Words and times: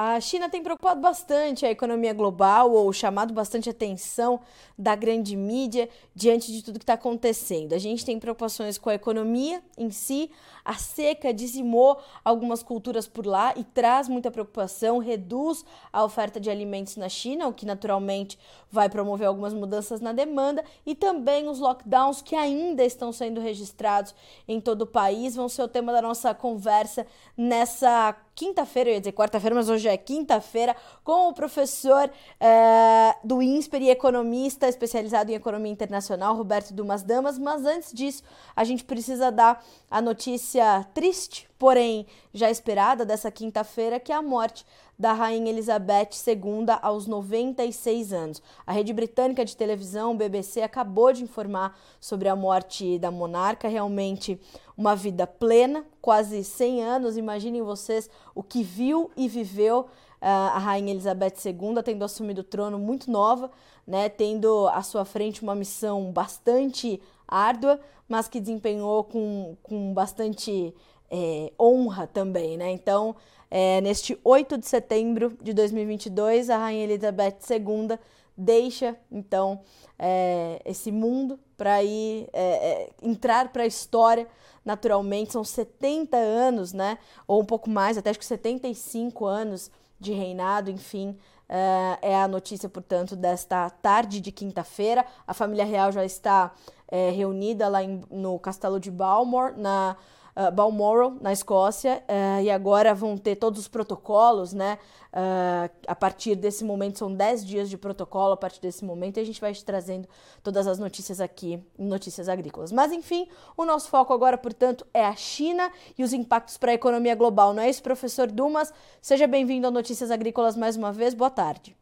A 0.00 0.20
China 0.20 0.48
tem 0.48 0.62
preocupado 0.62 1.00
bastante 1.00 1.66
a 1.66 1.70
economia 1.72 2.12
global 2.12 2.70
ou 2.70 2.92
chamado 2.92 3.34
bastante 3.34 3.68
atenção 3.68 4.38
da 4.78 4.94
grande 4.94 5.34
mídia 5.34 5.88
diante 6.14 6.52
de 6.52 6.62
tudo 6.62 6.78
que 6.78 6.84
está 6.84 6.92
acontecendo. 6.92 7.72
A 7.72 7.78
gente 7.78 8.04
tem 8.04 8.16
preocupações 8.16 8.78
com 8.78 8.90
a 8.90 8.94
economia 8.94 9.60
em 9.76 9.90
si, 9.90 10.30
a 10.64 10.74
seca 10.74 11.34
dizimou 11.34 11.98
algumas 12.24 12.62
culturas 12.62 13.08
por 13.08 13.26
lá 13.26 13.52
e 13.56 13.64
traz 13.64 14.08
muita 14.08 14.30
preocupação, 14.30 14.98
reduz 14.98 15.64
a 15.92 16.04
oferta 16.04 16.38
de 16.38 16.48
alimentos 16.48 16.94
na 16.94 17.08
China, 17.08 17.48
o 17.48 17.52
que 17.52 17.66
naturalmente 17.66 18.38
vai 18.70 18.88
promover 18.88 19.26
algumas 19.26 19.52
mudanças 19.52 20.00
na 20.00 20.12
demanda, 20.12 20.64
e 20.86 20.94
também 20.94 21.48
os 21.48 21.58
lockdowns 21.58 22.22
que 22.22 22.36
ainda 22.36 22.84
estão 22.84 23.12
sendo 23.12 23.40
registrados 23.40 24.14
em 24.46 24.60
todo 24.60 24.82
o 24.82 24.86
país 24.86 25.34
vão 25.34 25.48
ser 25.48 25.62
o 25.62 25.68
tema 25.68 25.90
da 25.90 26.00
nossa 26.00 26.32
conversa 26.32 27.04
nessa 27.36 28.14
quinta-feira, 28.38 28.90
eu 28.90 28.94
ia 28.94 29.00
dizer 29.00 29.10
quarta-feira, 29.10 29.52
mas 29.52 29.68
hoje 29.68 29.88
é 29.88 29.96
quinta-feira, 29.96 30.76
com 31.02 31.28
o 31.28 31.34
professor 31.34 32.08
é, 32.38 33.16
do 33.24 33.42
INSPER 33.42 33.82
e 33.82 33.90
economista 33.90 34.68
especializado 34.68 35.32
em 35.32 35.34
economia 35.34 35.72
internacional, 35.72 36.36
Roberto 36.36 36.72
Dumas 36.72 37.02
Damas. 37.02 37.36
Mas 37.36 37.66
antes 37.66 37.92
disso, 37.92 38.22
a 38.54 38.62
gente 38.62 38.84
precisa 38.84 39.32
dar 39.32 39.64
a 39.90 40.00
notícia 40.00 40.86
triste, 40.94 41.47
porém 41.58 42.06
já 42.32 42.50
esperada 42.50 43.04
dessa 43.04 43.30
quinta-feira, 43.30 43.98
que 43.98 44.12
é 44.12 44.14
a 44.14 44.22
morte 44.22 44.64
da 44.98 45.12
Rainha 45.12 45.50
Elizabeth 45.50 46.10
II 46.26 46.66
aos 46.82 47.06
96 47.06 48.12
anos. 48.12 48.42
A 48.66 48.72
rede 48.72 48.92
britânica 48.92 49.44
de 49.44 49.56
televisão, 49.56 50.16
BBC, 50.16 50.62
acabou 50.62 51.12
de 51.12 51.22
informar 51.22 51.78
sobre 52.00 52.28
a 52.28 52.34
morte 52.34 52.98
da 52.98 53.10
monarca, 53.10 53.68
realmente 53.68 54.40
uma 54.76 54.96
vida 54.96 55.26
plena, 55.26 55.84
quase 56.00 56.42
100 56.42 56.82
anos. 56.82 57.16
Imaginem 57.16 57.62
vocês 57.62 58.10
o 58.34 58.42
que 58.42 58.62
viu 58.62 59.10
e 59.16 59.28
viveu 59.28 59.80
uh, 59.82 59.86
a 60.20 60.58
Rainha 60.58 60.92
Elizabeth 60.92 61.34
II, 61.44 61.82
tendo 61.84 62.04
assumido 62.04 62.40
o 62.40 62.44
trono 62.44 62.78
muito 62.78 63.10
nova, 63.10 63.50
né, 63.86 64.08
tendo 64.08 64.68
à 64.68 64.82
sua 64.82 65.04
frente 65.04 65.42
uma 65.42 65.54
missão 65.54 66.10
bastante 66.12 67.00
árdua, 67.26 67.80
mas 68.08 68.26
que 68.26 68.40
desempenhou 68.40 69.04
com, 69.04 69.56
com 69.62 69.94
bastante 69.94 70.74
é, 71.10 71.52
honra 71.58 72.06
também, 72.06 72.56
né? 72.56 72.70
Então, 72.70 73.16
é, 73.50 73.80
neste 73.80 74.18
8 74.22 74.58
de 74.58 74.66
setembro 74.66 75.36
de 75.42 75.52
2022, 75.52 76.50
a 76.50 76.58
Rainha 76.58 76.84
Elizabeth 76.84 77.38
II 77.50 77.98
deixa, 78.36 78.96
então, 79.10 79.60
é, 79.98 80.62
esse 80.64 80.92
mundo 80.92 81.38
para 81.56 81.82
ir 81.82 82.28
é, 82.32 82.42
é, 82.42 82.90
entrar 83.02 83.52
para 83.52 83.64
a 83.64 83.66
história 83.66 84.28
naturalmente. 84.64 85.32
São 85.32 85.42
70 85.42 86.16
anos, 86.16 86.72
né? 86.72 86.98
Ou 87.26 87.40
um 87.40 87.44
pouco 87.44 87.70
mais, 87.70 87.96
até 87.96 88.10
acho 88.10 88.18
que 88.18 88.26
75 88.26 89.24
anos 89.24 89.70
de 89.98 90.12
reinado, 90.12 90.70
enfim. 90.70 91.16
Uh, 91.48 91.96
é 92.02 92.14
a 92.14 92.28
notícia, 92.28 92.68
portanto, 92.68 93.16
desta 93.16 93.70
tarde 93.70 94.20
de 94.20 94.30
quinta-feira. 94.30 95.04
A 95.26 95.32
família 95.32 95.64
real 95.64 95.90
já 95.90 96.04
está 96.04 96.52
é, 96.86 97.10
reunida 97.10 97.68
lá 97.68 97.82
em, 97.82 98.02
no 98.10 98.38
Castelo 98.38 98.78
de 98.78 98.90
Balmore, 98.90 99.54
na 99.56 99.96
uh, 100.38 100.52
Balmoral, 100.52 101.16
na 101.20 101.32
Escócia, 101.32 102.02
uh, 102.08 102.40
e 102.42 102.50
agora 102.50 102.94
vão 102.94 103.18
ter 103.18 103.36
todos 103.36 103.58
os 103.58 103.68
protocolos, 103.68 104.52
né? 104.52 104.78
Uh, 105.12 105.70
a 105.86 105.94
partir 105.96 106.36
desse 106.36 106.64
momento, 106.64 106.98
são 106.98 107.12
10 107.12 107.44
dias 107.44 107.68
de 107.68 107.76
protocolo 107.76 108.32
a 108.34 108.36
partir 108.36 108.60
desse 108.60 108.84
momento, 108.84 109.16
e 109.16 109.20
a 109.20 109.24
gente 109.24 109.40
vai 109.40 109.52
te 109.52 109.64
trazendo 109.64 110.08
todas 110.42 110.66
as 110.66 110.78
notícias 110.78 111.20
aqui 111.20 111.60
Notícias 111.76 112.28
Agrícolas. 112.28 112.70
Mas, 112.70 112.92
enfim, 112.92 113.26
o 113.56 113.64
nosso 113.64 113.88
foco 113.88 114.12
agora, 114.12 114.38
portanto, 114.38 114.86
é 114.94 115.04
a 115.04 115.16
China 115.16 115.72
e 115.96 116.04
os 116.04 116.12
impactos 116.12 116.56
para 116.56 116.70
a 116.70 116.74
economia 116.74 117.14
global, 117.16 117.52
não 117.52 117.62
é 117.62 117.68
isso, 117.68 117.82
professor 117.82 118.30
Dumas? 118.30 118.72
Seja 119.02 119.26
bem-vindo 119.26 119.66
a 119.66 119.70
Notícias 119.70 120.10
Agrícolas 120.10 120.56
mais 120.56 120.76
uma 120.76 120.92
vez, 120.92 121.14
boa 121.14 121.30
tarde. 121.30 121.76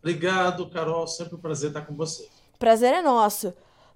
Obrigado, 0.00 0.68
Carol, 0.68 1.06
sempre 1.06 1.36
um 1.36 1.38
prazer 1.38 1.70
estar 1.70 1.80
com 1.82 1.94
você. 1.94 2.28
Prazer 2.58 2.92
é 2.92 3.00
nosso. 3.00 3.54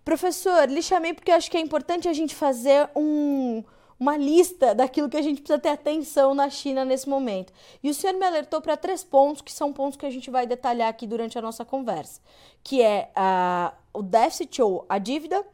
Professor, 0.08 0.66
lhe 0.70 0.80
chamei 0.80 1.12
porque 1.12 1.30
acho 1.30 1.50
que 1.50 1.56
é 1.58 1.60
importante 1.60 2.08
a 2.08 2.14
gente 2.14 2.34
fazer 2.34 2.88
um, 2.96 3.62
uma 4.00 4.16
lista 4.16 4.74
daquilo 4.74 5.06
que 5.06 5.18
a 5.18 5.20
gente 5.20 5.42
precisa 5.42 5.58
ter 5.58 5.68
atenção 5.68 6.34
na 6.34 6.48
China 6.48 6.82
nesse 6.82 7.06
momento. 7.06 7.52
E 7.82 7.90
o 7.90 7.94
senhor 7.94 8.14
me 8.14 8.24
alertou 8.24 8.62
para 8.62 8.74
três 8.74 9.04
pontos, 9.04 9.42
que 9.42 9.52
são 9.52 9.70
pontos 9.70 9.98
que 9.98 10.06
a 10.06 10.10
gente 10.10 10.30
vai 10.30 10.46
detalhar 10.46 10.88
aqui 10.88 11.06
durante 11.06 11.38
a 11.38 11.42
nossa 11.42 11.62
conversa, 11.62 12.22
que 12.64 12.80
é 12.80 13.12
uh, 13.14 13.76
o 13.92 14.02
déficit 14.02 14.62
ou 14.62 14.86
a 14.88 14.96
dívida, 14.96 15.46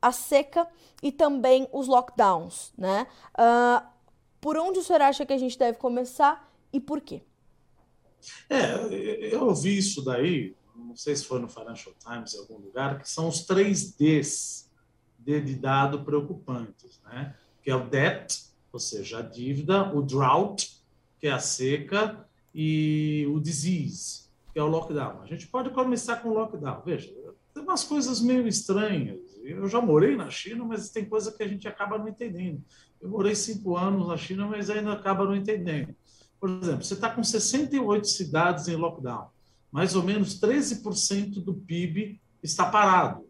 a 0.00 0.10
seca 0.10 0.66
e 1.02 1.12
também 1.12 1.68
os 1.70 1.86
lockdowns, 1.86 2.72
né? 2.78 3.06
Uh, 3.34 3.86
por 4.40 4.56
onde 4.56 4.78
o 4.78 4.82
senhor 4.82 5.02
acha 5.02 5.26
que 5.26 5.34
a 5.34 5.38
gente 5.38 5.58
deve 5.58 5.76
começar 5.76 6.50
e 6.72 6.80
por 6.80 7.02
quê? 7.02 7.20
É, 8.48 9.34
eu 9.34 9.44
ouvi 9.44 9.76
isso 9.76 10.02
daí 10.02 10.56
sei 10.98 11.14
se 11.14 11.24
foi 11.24 11.38
no 11.38 11.48
Financial 11.48 11.94
Times 11.94 12.34
em 12.34 12.38
algum 12.38 12.56
lugar, 12.56 13.00
que 13.00 13.08
são 13.08 13.28
os 13.28 13.42
três 13.42 13.92
Ds, 13.92 14.68
de 15.18 15.54
dado 15.54 16.04
preocupantes, 16.04 17.00
né? 17.04 17.36
que 17.62 17.70
é 17.70 17.76
o 17.76 17.88
debt, 17.88 18.46
ou 18.72 18.80
seja, 18.80 19.18
a 19.18 19.22
dívida, 19.22 19.94
o 19.94 20.02
drought, 20.02 20.82
que 21.20 21.28
é 21.28 21.30
a 21.30 21.38
seca, 21.38 22.26
e 22.52 23.26
o 23.30 23.38
disease, 23.38 24.24
que 24.52 24.58
é 24.58 24.62
o 24.62 24.66
lockdown. 24.66 25.22
A 25.22 25.26
gente 25.26 25.46
pode 25.46 25.70
começar 25.70 26.16
com 26.16 26.30
o 26.30 26.34
lockdown. 26.34 26.82
Veja, 26.84 27.12
tem 27.54 27.62
umas 27.62 27.84
coisas 27.84 28.20
meio 28.20 28.48
estranhas. 28.48 29.20
Eu 29.44 29.68
já 29.68 29.80
morei 29.80 30.16
na 30.16 30.30
China, 30.30 30.64
mas 30.64 30.90
tem 30.90 31.04
coisa 31.04 31.30
que 31.30 31.42
a 31.42 31.48
gente 31.48 31.68
acaba 31.68 31.98
não 31.98 32.08
entendendo. 32.08 32.64
Eu 33.00 33.10
morei 33.10 33.34
cinco 33.34 33.76
anos 33.76 34.08
na 34.08 34.16
China, 34.16 34.46
mas 34.48 34.68
ainda 34.70 34.92
acaba 34.92 35.24
não 35.24 35.36
entendendo. 35.36 35.94
Por 36.40 36.50
exemplo, 36.50 36.82
você 36.82 36.94
está 36.94 37.10
com 37.10 37.22
68 37.22 38.08
cidades 38.08 38.66
em 38.66 38.76
lockdown 38.76 39.28
mais 39.70 39.94
ou 39.94 40.02
menos 40.02 40.40
13% 40.40 41.42
do 41.42 41.54
PIB 41.54 42.20
está 42.42 42.66
parado. 42.66 43.26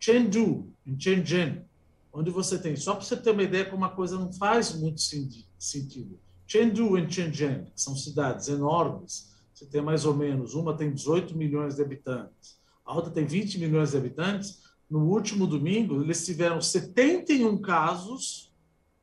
Chengdu, 0.00 0.72
em 0.86 0.98
Shenzhen, 0.98 1.64
onde 2.12 2.30
você 2.30 2.58
tem, 2.58 2.76
só 2.76 2.94
para 2.94 3.04
você 3.04 3.16
ter 3.16 3.30
uma 3.30 3.42
ideia 3.42 3.64
como 3.64 3.78
uma 3.78 3.90
coisa 3.90 4.18
não 4.18 4.32
faz 4.32 4.74
muito 4.74 5.00
sentido. 5.00 6.18
Chengdu 6.46 6.98
e 6.98 7.10
Shenzhen, 7.10 7.64
que 7.64 7.80
são 7.80 7.94
cidades 7.96 8.48
enormes, 8.48 9.34
você 9.52 9.66
tem 9.66 9.82
mais 9.82 10.04
ou 10.04 10.14
menos, 10.14 10.54
uma 10.54 10.76
tem 10.76 10.92
18 10.92 11.36
milhões 11.36 11.76
de 11.76 11.82
habitantes, 11.82 12.58
a 12.84 12.94
outra 12.94 13.10
tem 13.10 13.26
20 13.26 13.58
milhões 13.58 13.90
de 13.90 13.98
habitantes. 13.98 14.62
No 14.88 15.00
último 15.10 15.46
domingo, 15.46 16.02
eles 16.02 16.24
tiveram 16.24 16.58
71 16.58 17.60
casos 17.60 18.50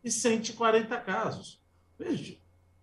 e 0.04 0.10
140 0.10 0.98
casos. 1.02 1.62
Veja, 2.00 2.36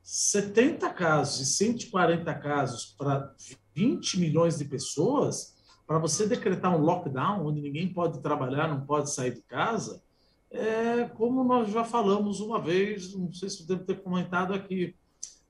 70 0.02 0.90
casos 0.90 1.40
e 1.40 1.46
140 1.54 2.34
casos 2.34 2.94
para 2.98 3.34
20 3.74 4.18
milhões 4.18 4.58
de 4.58 4.64
pessoas, 4.64 5.54
para 5.86 5.98
você 5.98 6.26
decretar 6.26 6.76
um 6.76 6.80
lockdown, 6.80 7.46
onde 7.46 7.60
ninguém 7.60 7.92
pode 7.92 8.20
trabalhar, 8.20 8.68
não 8.68 8.84
pode 8.84 9.12
sair 9.12 9.34
de 9.34 9.42
casa, 9.42 10.02
é 10.50 11.04
como 11.04 11.42
nós 11.44 11.70
já 11.70 11.84
falamos 11.84 12.40
uma 12.40 12.60
vez, 12.60 13.14
não 13.14 13.32
sei 13.32 13.48
se 13.48 13.66
devo 13.66 13.84
ter 13.84 14.02
comentado 14.02 14.52
aqui, 14.52 14.94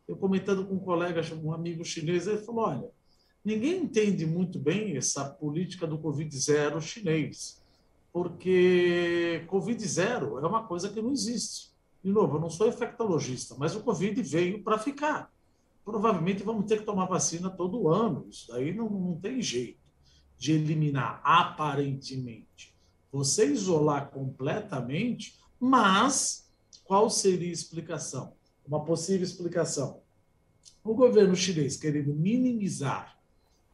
eu 0.06 0.16
comentando 0.16 0.64
com 0.64 0.74
um 0.74 0.80
colega, 0.80 1.20
um 1.42 1.52
amigo 1.52 1.84
chinês, 1.84 2.26
ele 2.26 2.38
falou: 2.38 2.66
olha, 2.66 2.90
ninguém 3.44 3.82
entende 3.82 4.26
muito 4.26 4.58
bem 4.58 4.96
essa 4.96 5.24
política 5.24 5.86
do 5.86 5.98
Covid-0 5.98 6.80
chinês, 6.80 7.60
porque 8.12 9.44
Covid-0 9.48 10.42
é 10.42 10.46
uma 10.46 10.64
coisa 10.66 10.88
que 10.88 11.02
não 11.02 11.10
existe. 11.10 11.71
De 12.02 12.10
novo, 12.10 12.36
eu 12.36 12.40
não 12.40 12.50
sou 12.50 12.68
infectologista, 12.68 13.54
mas 13.58 13.76
o 13.76 13.80
Covid 13.80 14.20
veio 14.22 14.62
para 14.62 14.78
ficar. 14.78 15.32
Provavelmente 15.84 16.42
vamos 16.42 16.66
ter 16.66 16.78
que 16.78 16.84
tomar 16.84 17.06
vacina 17.06 17.48
todo 17.50 17.88
ano. 17.88 18.26
Isso 18.28 18.48
daí 18.48 18.74
não, 18.74 18.88
não 18.88 19.20
tem 19.20 19.40
jeito 19.40 19.80
de 20.36 20.52
eliminar, 20.52 21.20
aparentemente. 21.22 22.75
Você 23.12 23.46
isolar 23.46 24.10
completamente, 24.10 25.38
mas 25.60 26.50
qual 26.84 27.08
seria 27.08 27.49
a 27.49 27.52
explicação? 27.52 28.34
Uma 28.66 28.84
possível 28.84 29.25
explicação. 29.25 30.00
O 30.82 30.94
governo 30.94 31.37
chinês 31.37 31.76
querendo 31.76 32.12
minimizar 32.12 33.16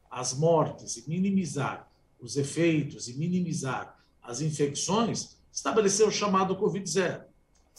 as 0.09 0.33
mortes 0.33 0.97
e 0.97 1.09
minimizar 1.09 1.89
os 2.19 2.35
efeitos 2.37 3.07
e 3.07 3.17
minimizar 3.17 3.97
as 4.21 4.41
infecções, 4.41 5.37
estabeleceu 5.51 6.07
o 6.07 6.11
chamado 6.11 6.55
Covid-0 6.55 7.28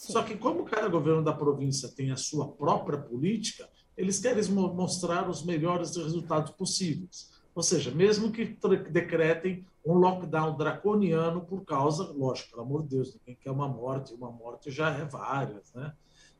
só 0.01 0.23
que, 0.23 0.35
como 0.35 0.65
cada 0.65 0.87
governo 0.87 1.23
da 1.23 1.31
província 1.31 1.87
tem 1.87 2.09
a 2.09 2.17
sua 2.17 2.47
própria 2.47 2.97
política, 2.97 3.69
eles 3.95 4.19
querem 4.19 4.43
mostrar 4.51 5.29
os 5.29 5.45
melhores 5.45 5.95
resultados 5.95 6.51
possíveis. 6.53 7.29
Ou 7.53 7.61
seja, 7.61 7.91
mesmo 7.91 8.31
que 8.31 8.57
decretem 8.89 9.63
um 9.85 9.93
lockdown 9.93 10.57
draconiano 10.57 11.41
por 11.41 11.63
causa, 11.63 12.11
lógico, 12.13 12.49
pelo 12.49 12.63
amor 12.63 12.81
de 12.81 12.95
Deus, 12.95 13.15
ninguém 13.15 13.37
quer 13.39 13.51
uma 13.51 13.67
morte, 13.67 14.15
uma 14.15 14.31
morte 14.31 14.71
já 14.71 14.89
é 14.89 15.05
várias, 15.05 15.71
né? 15.75 15.93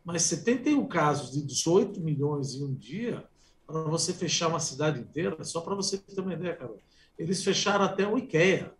Mas 0.03 0.23
71 0.23 0.87
casos 0.87 1.31
de 1.31 1.45
18 1.45 2.01
milhões 2.01 2.55
em 2.55 2.65
um 2.65 2.73
dia, 2.73 3.23
para 3.67 3.83
você 3.83 4.11
fechar 4.11 4.47
uma 4.47 4.59
cidade 4.59 4.99
inteira, 4.99 5.43
só 5.43 5.61
para 5.61 5.75
você 5.75 5.99
ter 5.99 6.19
uma 6.19 6.33
ideia, 6.33 6.55
Carol, 6.55 6.79
eles 7.15 7.43
fecharam 7.43 7.85
até 7.85 8.07
o 8.07 8.17
IKEA 8.17 8.73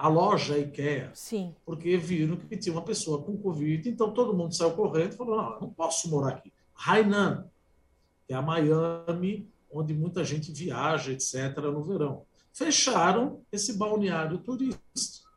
a 0.00 0.08
loja 0.08 0.58
IKEA. 0.58 1.10
Sim. 1.14 1.54
Porque 1.64 1.94
viram 1.98 2.36
que 2.36 2.56
tinha 2.56 2.72
uma 2.72 2.82
pessoa 2.82 3.22
com 3.22 3.36
Covid, 3.36 3.86
então 3.86 4.14
todo 4.14 4.34
mundo 4.34 4.54
saiu 4.54 4.70
correndo 4.70 5.12
e 5.12 5.16
falou: 5.16 5.36
não, 5.36 5.60
não 5.60 5.70
posso 5.70 6.08
morar 6.08 6.36
aqui. 6.36 6.50
Hainan, 6.74 7.46
que 8.26 8.32
é 8.32 8.36
a 8.36 8.40
Miami, 8.40 9.46
onde 9.70 9.92
muita 9.92 10.24
gente 10.24 10.50
viaja, 10.52 11.12
etc., 11.12 11.58
no 11.58 11.84
verão. 11.84 12.24
Fecharam 12.50 13.42
esse 13.52 13.74
balneário 13.74 14.38
turístico. 14.38 15.28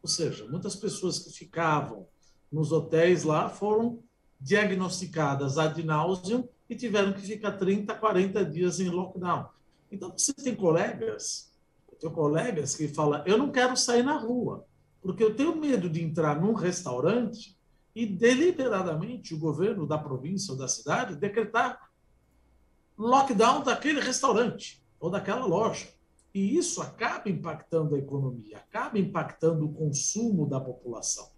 Ou 0.00 0.08
seja, 0.08 0.46
muitas 0.46 0.76
pessoas 0.76 1.18
que 1.18 1.32
ficavam 1.32 2.06
nos 2.52 2.70
hotéis 2.70 3.24
lá 3.24 3.48
foram 3.48 3.98
diagnosticadas 4.40 5.58
ad 5.58 5.82
nauseam 5.82 6.48
e 6.70 6.76
tiveram 6.76 7.12
que 7.12 7.20
ficar 7.20 7.52
30, 7.52 7.92
40 7.92 8.44
dias 8.44 8.78
em 8.78 8.88
lockdown. 8.88 9.48
Então, 9.90 10.12
você 10.16 10.32
tem 10.32 10.54
colegas, 10.54 11.52
tenho 12.04 12.10
colegas 12.12 12.76
que 12.76 12.88
falam, 12.88 13.22
eu 13.24 13.38
não 13.38 13.50
quero 13.50 13.76
sair 13.76 14.02
na 14.02 14.16
rua, 14.16 14.66
porque 15.00 15.24
eu 15.24 15.34
tenho 15.34 15.56
medo 15.56 15.88
de 15.88 16.02
entrar 16.02 16.40
num 16.40 16.52
restaurante 16.52 17.58
e 17.94 18.04
deliberadamente 18.04 19.34
o 19.34 19.38
governo 19.38 19.86
da 19.86 19.96
província 19.96 20.52
ou 20.52 20.58
da 20.58 20.68
cidade 20.68 21.16
decretar 21.16 21.90
lockdown 22.98 23.62
daquele 23.62 24.00
restaurante 24.00 24.84
ou 25.00 25.08
daquela 25.10 25.46
loja. 25.46 25.88
E 26.34 26.56
isso 26.56 26.82
acaba 26.82 27.30
impactando 27.30 27.94
a 27.94 27.98
economia, 27.98 28.58
acaba 28.58 28.98
impactando 28.98 29.64
o 29.64 29.72
consumo 29.72 30.46
da 30.46 30.60
população. 30.60 31.30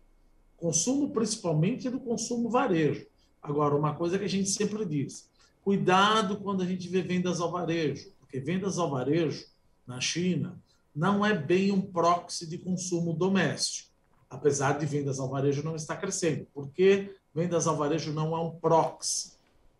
Consumo 0.56 1.10
principalmente 1.10 1.90
do 1.90 2.00
consumo 2.00 2.48
varejo. 2.48 3.06
Agora, 3.42 3.76
uma 3.76 3.94
coisa 3.94 4.18
que 4.18 4.24
a 4.24 4.28
gente 4.28 4.48
sempre 4.48 4.86
diz: 4.86 5.30
cuidado 5.62 6.38
quando 6.38 6.62
a 6.62 6.66
gente 6.66 6.88
vê 6.88 7.02
vendas 7.02 7.40
ao 7.40 7.52
varejo, 7.52 8.10
porque 8.18 8.40
vendas 8.40 8.78
ao 8.78 8.90
varejo 8.90 9.44
na 9.86 10.00
China 10.00 10.60
não 10.94 11.24
é 11.24 11.34
bem 11.34 11.70
um 11.70 11.80
proxy 11.80 12.46
de 12.46 12.58
consumo 12.58 13.12
doméstico, 13.12 13.90
apesar 14.30 14.78
de 14.78 14.86
vendas 14.86 15.20
ao 15.20 15.28
varejo 15.28 15.62
não 15.62 15.76
estar 15.76 15.96
crescendo. 15.96 16.46
Porque 16.54 17.14
vendas 17.34 17.66
ao 17.66 17.76
varejo 17.76 18.12
não 18.12 18.34
é 18.34 18.40
um 18.40 18.50
proxy 18.50 19.32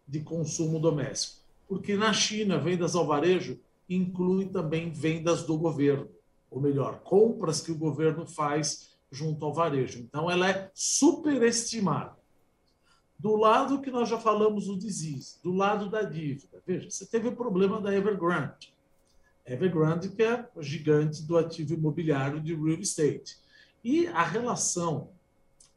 de 0.06 0.20
consumo 0.20 0.78
doméstico? 0.78 1.40
Porque 1.66 1.96
na 1.96 2.12
China, 2.12 2.58
vendas 2.58 2.94
ao 2.94 3.06
varejo 3.06 3.58
inclui 3.88 4.46
também 4.46 4.90
vendas 4.90 5.44
do 5.44 5.56
governo, 5.56 6.08
ou 6.50 6.60
melhor, 6.60 7.00
compras 7.00 7.60
que 7.60 7.72
o 7.72 7.78
governo 7.78 8.26
faz 8.26 8.90
junto 9.10 9.44
ao 9.44 9.54
varejo. 9.54 10.00
Então, 10.00 10.30
ela 10.30 10.48
é 10.50 10.70
superestimada. 10.74 12.16
Do 13.18 13.34
lado 13.36 13.80
que 13.80 13.90
nós 13.90 14.08
já 14.08 14.18
falamos 14.18 14.66
do 14.66 14.78
disease, 14.78 15.38
do 15.42 15.52
lado 15.52 15.88
da 15.88 16.02
dívida. 16.02 16.62
Veja, 16.66 16.90
você 16.90 17.06
teve 17.06 17.28
o 17.28 17.36
problema 17.36 17.80
da 17.80 17.94
Evergrande. 17.94 18.75
Evergrande, 19.46 20.10
que 20.10 20.22
é 20.22 20.48
o 20.54 20.62
gigante 20.62 21.22
do 21.22 21.36
ativo 21.36 21.74
imobiliário 21.74 22.40
de 22.40 22.54
real 22.54 22.80
estate. 22.80 23.38
E 23.84 24.06
a 24.08 24.24
relação, 24.24 25.10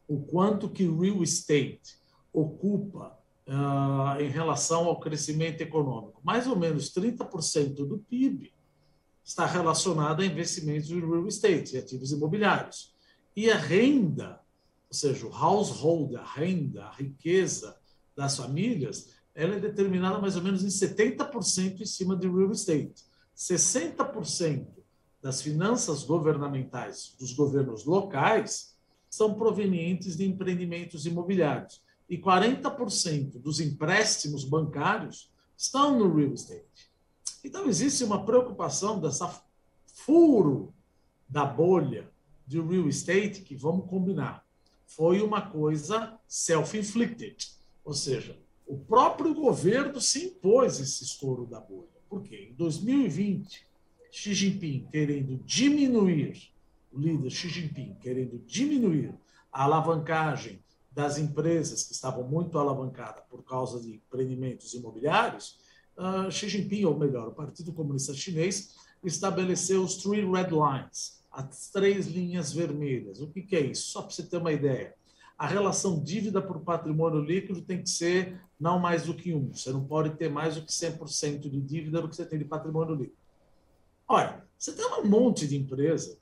o 0.08 0.20
quanto 0.20 0.68
que 0.68 0.84
real 0.84 1.22
estate 1.22 1.98
ocupa 2.32 3.18
uh, 3.46 4.20
em 4.20 4.28
relação 4.28 4.86
ao 4.86 4.98
crescimento 4.98 5.60
econômico. 5.60 6.20
Mais 6.24 6.46
ou 6.46 6.56
menos 6.56 6.92
30% 6.92 7.74
do 7.86 7.98
PIB 7.98 8.52
está 9.24 9.46
relacionado 9.46 10.22
a 10.22 10.26
investimentos 10.26 10.90
em 10.90 11.00
real 11.00 11.26
estate, 11.26 11.76
ativos 11.76 12.10
imobiliários. 12.10 12.92
E 13.36 13.50
a 13.50 13.56
renda 13.56 14.40
ou 14.90 14.94
seja, 14.94 15.24
o 15.24 15.32
household, 15.32 16.16
a 16.16 16.24
renda, 16.24 16.84
a 16.84 16.92
riqueza 16.92 17.78
das 18.16 18.36
famílias, 18.36 19.14
ela 19.32 19.54
é 19.54 19.60
determinada 19.60 20.18
mais 20.18 20.34
ou 20.34 20.42
menos 20.42 20.64
em 20.64 20.66
70% 20.66 21.80
em 21.80 21.86
cima 21.86 22.16
de 22.16 22.28
real 22.28 22.50
estate. 22.50 23.04
60% 23.36 24.66
das 25.22 25.42
finanças 25.42 26.02
governamentais 26.02 27.14
dos 27.18 27.32
governos 27.32 27.84
locais 27.84 28.76
são 29.08 29.34
provenientes 29.34 30.16
de 30.16 30.26
empreendimentos 30.26 31.06
imobiliários 31.06 31.82
e 32.08 32.16
40% 32.18 33.40
dos 33.40 33.60
empréstimos 33.60 34.44
bancários 34.44 35.30
estão 35.56 35.98
no 35.98 36.14
real 36.14 36.32
estate. 36.32 36.90
Então 37.44 37.66
existe 37.66 38.04
uma 38.04 38.24
preocupação 38.24 39.00
dessa 39.00 39.42
furo 39.86 40.72
da 41.28 41.44
bolha 41.44 42.10
de 42.46 42.60
real 42.60 42.88
estate 42.88 43.42
que 43.42 43.54
vamos 43.54 43.88
combinar 43.88 44.44
foi 44.90 45.22
uma 45.22 45.40
coisa 45.40 46.18
self-inflicted, 46.26 47.52
ou 47.84 47.94
seja, 47.94 48.36
o 48.66 48.76
próprio 48.76 49.32
governo 49.32 50.00
se 50.00 50.26
impôs 50.26 50.80
esse 50.80 51.04
estouro 51.04 51.46
da 51.46 51.60
bolha. 51.60 51.89
Por 52.10 52.24
quê? 52.24 52.48
Em 52.50 52.54
2020, 52.54 53.64
Xi 54.10 54.34
Jinping 54.34 54.88
querendo 54.90 55.36
diminuir, 55.44 56.52
o 56.92 56.98
líder 56.98 57.30
Xi 57.30 57.48
Jinping 57.48 57.94
querendo 58.00 58.36
diminuir 58.44 59.14
a 59.52 59.62
alavancagem 59.62 60.60
das 60.90 61.18
empresas 61.18 61.84
que 61.84 61.92
estavam 61.92 62.24
muito 62.24 62.58
alavancadas 62.58 63.22
por 63.30 63.44
causa 63.44 63.80
de 63.80 63.94
empreendimentos 63.94 64.74
imobiliários, 64.74 65.60
uh, 65.96 66.28
Xi 66.32 66.48
Jinping, 66.48 66.84
ou 66.84 66.98
melhor, 66.98 67.28
o 67.28 67.32
Partido 67.32 67.72
Comunista 67.72 68.12
Chinês, 68.12 68.74
estabeleceu 69.04 69.82
os 69.82 69.94
Three 69.96 70.28
Red 70.28 70.50
Lines, 70.50 71.22
as 71.30 71.70
três 71.70 72.08
linhas 72.08 72.52
vermelhas. 72.52 73.20
O 73.20 73.28
que, 73.28 73.40
que 73.40 73.54
é 73.54 73.60
isso? 73.60 73.92
Só 73.92 74.02
para 74.02 74.10
você 74.10 74.24
ter 74.24 74.36
uma 74.38 74.52
ideia. 74.52 74.96
A 75.40 75.46
relação 75.46 75.98
dívida 75.98 76.42
por 76.42 76.60
patrimônio 76.60 77.18
líquido 77.18 77.62
tem 77.62 77.82
que 77.82 77.88
ser 77.88 78.38
não 78.60 78.78
mais 78.78 79.04
do 79.04 79.14
que 79.14 79.32
um. 79.32 79.54
Você 79.54 79.72
não 79.72 79.82
pode 79.82 80.10
ter 80.10 80.28
mais 80.28 80.54
do 80.54 80.60
que 80.60 80.70
100% 80.70 81.48
de 81.48 81.62
dívida 81.62 82.02
do 82.02 82.10
que 82.10 82.14
você 82.14 82.26
tem 82.26 82.38
de 82.38 82.44
patrimônio 82.44 82.94
líquido. 82.94 83.16
Olha, 84.06 84.44
você 84.58 84.70
tem 84.70 84.84
um 84.84 85.06
monte 85.06 85.48
de 85.48 85.56
empresa, 85.56 86.18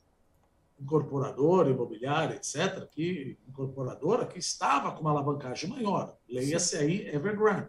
incorporadora, 0.79 1.69
imobiliária, 1.69 2.35
etc., 2.35 2.87
que, 2.89 3.37
incorporadora, 3.45 4.25
que 4.25 4.39
estava 4.39 4.93
com 4.93 5.01
uma 5.01 5.11
alavancagem 5.11 5.69
maior. 5.69 6.15
Leia-se 6.29 6.77
aí 6.77 7.05
Evergrande. 7.09 7.67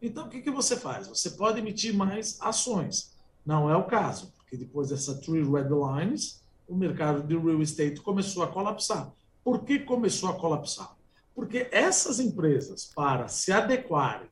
Então, 0.00 0.24
o 0.24 0.30
que, 0.30 0.40
que 0.40 0.50
você 0.50 0.74
faz? 0.74 1.06
Você 1.06 1.32
pode 1.32 1.58
emitir 1.58 1.94
mais 1.94 2.40
ações. 2.40 3.14
Não 3.44 3.68
é 3.70 3.76
o 3.76 3.84
caso, 3.84 4.32
porque 4.38 4.56
depois 4.56 4.88
dessa 4.88 5.20
Three 5.20 5.42
Red 5.42 5.68
Lines, 5.68 6.42
o 6.66 6.74
mercado 6.74 7.22
de 7.28 7.36
real 7.36 7.60
estate 7.60 8.00
começou 8.00 8.42
a 8.42 8.46
colapsar. 8.46 9.12
Por 9.48 9.64
que 9.64 9.78
começou 9.78 10.28
a 10.28 10.34
colapsar? 10.34 10.94
Porque 11.34 11.68
essas 11.72 12.20
empresas, 12.20 12.92
para 12.94 13.28
se 13.28 13.50
adequarem 13.50 14.28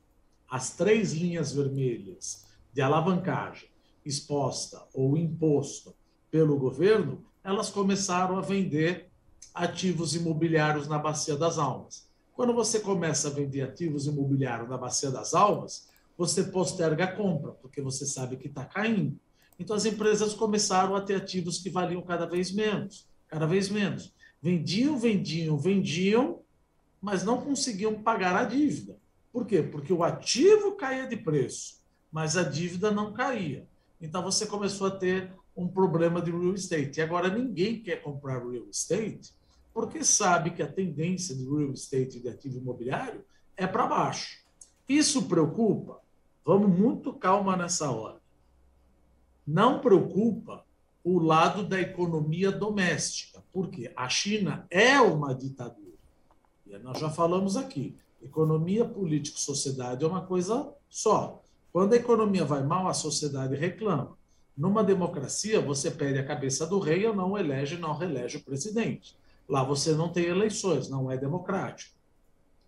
às 0.47 0.75
três 0.75 1.11
linhas 1.11 1.51
vermelhas 1.51 2.45
de 2.71 2.83
alavancagem 2.83 3.67
exposta 4.05 4.79
ou 4.93 5.17
imposto 5.17 5.95
pelo 6.29 6.55
governo, 6.59 7.25
elas 7.43 7.71
começaram 7.71 8.37
a 8.37 8.41
vender 8.41 9.09
ativos 9.55 10.13
imobiliários 10.13 10.87
na 10.87 10.99
Bacia 10.99 11.35
das 11.35 11.57
Almas. 11.57 12.07
Quando 12.35 12.53
você 12.53 12.79
começa 12.79 13.29
a 13.29 13.31
vender 13.31 13.63
ativos 13.63 14.05
imobiliários 14.05 14.69
na 14.69 14.77
Bacia 14.77 15.09
das 15.09 15.33
Almas, 15.33 15.89
você 16.15 16.43
posterga 16.43 17.05
a 17.05 17.11
compra, 17.11 17.53
porque 17.53 17.81
você 17.81 18.05
sabe 18.05 18.37
que 18.37 18.49
está 18.49 18.65
caindo. 18.65 19.19
Então 19.57 19.75
as 19.75 19.85
empresas 19.85 20.35
começaram 20.35 20.95
a 20.95 21.01
ter 21.01 21.15
ativos 21.15 21.57
que 21.57 21.71
valiam 21.71 22.03
cada 22.03 22.27
vez 22.27 22.51
menos, 22.51 23.07
cada 23.27 23.47
vez 23.47 23.67
menos. 23.67 24.15
Vendiam, 24.41 24.97
vendiam, 24.97 25.57
vendiam, 25.57 26.39
mas 27.01 27.23
não 27.23 27.41
conseguiam 27.41 28.01
pagar 28.01 28.35
a 28.35 28.43
dívida. 28.43 28.97
Por 29.31 29.45
quê? 29.45 29.61
Porque 29.61 29.91
o 29.91 30.03
ativo 30.03 30.75
caía 30.75 31.07
de 31.07 31.17
preço, 31.17 31.81
mas 32.11 32.37
a 32.37 32.43
dívida 32.43 32.91
não 32.91 33.13
caía. 33.13 33.67
Então 34.01 34.21
você 34.23 34.45
começou 34.45 34.87
a 34.87 34.91
ter 34.91 35.31
um 35.55 35.67
problema 35.67 36.21
de 36.21 36.31
real 36.31 36.53
estate. 36.53 36.99
E 36.99 37.01
agora 37.01 37.29
ninguém 37.29 37.81
quer 37.81 38.01
comprar 38.01 38.39
real 38.39 38.67
estate 38.69 39.35
porque 39.73 40.03
sabe 40.03 40.51
que 40.51 40.63
a 40.63 40.71
tendência 40.71 41.35
de 41.35 41.43
real 41.43 41.71
estate 41.71 42.19
de 42.19 42.29
ativo 42.29 42.57
imobiliário 42.57 43.23
é 43.55 43.67
para 43.67 43.85
baixo. 43.85 44.39
Isso 44.89 45.27
preocupa? 45.27 45.99
Vamos 46.43 46.69
muito 46.69 47.13
calma 47.13 47.55
nessa 47.55 47.91
hora 47.91 48.17
não 49.47 49.79
preocupa 49.79 50.65
o 51.09 51.19
lado 51.19 51.63
da 51.63 51.79
economia 51.79 52.51
doméstica, 52.51 53.41
porque 53.53 53.89
a 53.95 54.09
China 54.09 54.67
é 54.69 54.99
uma 54.99 55.33
ditadura. 55.33 55.95
E 56.65 56.77
nós 56.79 56.99
já 56.99 57.09
falamos 57.09 57.55
aqui, 57.55 57.95
economia, 58.21 58.83
política 58.83 59.37
e 59.37 59.41
sociedade 59.41 60.03
é 60.03 60.07
uma 60.07 60.25
coisa 60.25 60.69
só. 60.89 61.41
Quando 61.71 61.93
a 61.93 61.95
economia 61.95 62.43
vai 62.43 62.61
mal, 62.61 62.89
a 62.89 62.93
sociedade 62.93 63.55
reclama. 63.55 64.17
Numa 64.57 64.83
democracia, 64.83 65.61
você 65.61 65.89
pede 65.89 66.19
a 66.19 66.25
cabeça 66.25 66.67
do 66.67 66.77
rei 66.77 67.05
ou 67.07 67.15
não 67.15 67.37
elege, 67.37 67.77
não 67.77 67.95
reelege 67.95 68.39
o 68.39 68.43
presidente. 68.43 69.15
Lá 69.47 69.63
você 69.63 69.93
não 69.93 70.09
tem 70.09 70.25
eleições, 70.25 70.89
não 70.89 71.09
é 71.09 71.15
democrático. 71.15 71.95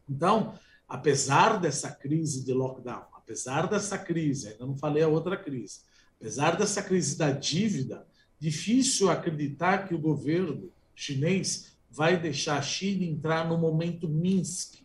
Então, 0.10 0.54
apesar 0.88 1.60
dessa 1.60 1.92
crise 1.92 2.46
de 2.46 2.54
lockdown, 2.54 3.04
apesar 3.12 3.68
dessa 3.68 3.98
crise, 3.98 4.48
ainda 4.48 4.66
não 4.66 4.78
falei 4.78 5.04
a 5.04 5.10
outra 5.10 5.36
crise, 5.36 5.82
Apesar 6.20 6.58
dessa 6.58 6.82
crise 6.84 7.18
da 7.18 7.32
dívida, 7.32 8.06
difícil 8.40 9.10
acreditar 9.10 9.88
que 9.88 9.94
o 9.94 10.00
governo 10.00 10.72
chinês 10.96 11.78
vai 11.90 12.20
deixar 12.20 12.58
a 12.58 12.62
China 12.62 13.04
entrar 13.04 13.48
no 13.48 13.58
momento 13.58 14.08
Minsk. 14.08 14.76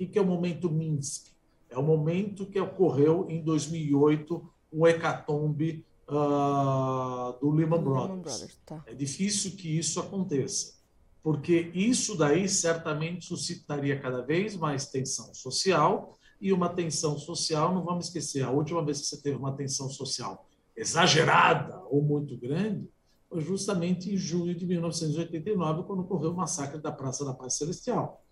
O 0.00 0.06
que 0.06 0.18
é 0.18 0.22
o 0.22 0.26
momento 0.26 0.70
Minsk? 0.70 1.28
É 1.68 1.76
o 1.76 1.82
momento 1.82 2.46
que 2.46 2.58
ocorreu 2.58 3.26
em 3.28 3.42
2008, 3.42 4.50
o 4.72 4.86
hecatombe 4.86 5.84
uh, 6.08 7.38
do 7.40 7.50
Lehman 7.50 7.82
Brothers. 7.82 8.08
Lehman 8.08 8.22
Brothers 8.22 8.58
tá. 8.64 8.82
É 8.86 8.94
difícil 8.94 9.52
que 9.52 9.78
isso 9.78 10.00
aconteça, 10.00 10.74
porque 11.22 11.70
isso 11.74 12.16
daí 12.16 12.48
certamente 12.48 13.26
suscitaria 13.26 14.00
cada 14.00 14.22
vez 14.22 14.56
mais 14.56 14.86
tensão 14.86 15.34
social, 15.34 16.18
e 16.40 16.52
uma 16.52 16.68
tensão 16.68 17.18
social. 17.18 17.74
Não 17.74 17.84
vamos 17.84 18.06
esquecer, 18.06 18.42
a 18.42 18.50
última 18.50 18.84
vez 18.84 19.00
que 19.00 19.06
você 19.06 19.20
teve 19.20 19.36
uma 19.36 19.52
tensão 19.52 19.88
social 19.88 20.47
exagerada 20.78 21.82
ou 21.90 22.00
muito 22.00 22.36
grande 22.36 22.88
foi 23.28 23.40
justamente 23.42 24.12
em 24.12 24.16
junho 24.16 24.54
de 24.54 24.64
1989, 24.64 25.82
quando 25.82 26.00
ocorreu 26.00 26.30
o 26.30 26.36
massacre 26.36 26.80
da 26.80 26.90
Praça 26.90 27.24
da 27.24 27.34
Paz 27.34 27.54
Celestial. 27.54 28.24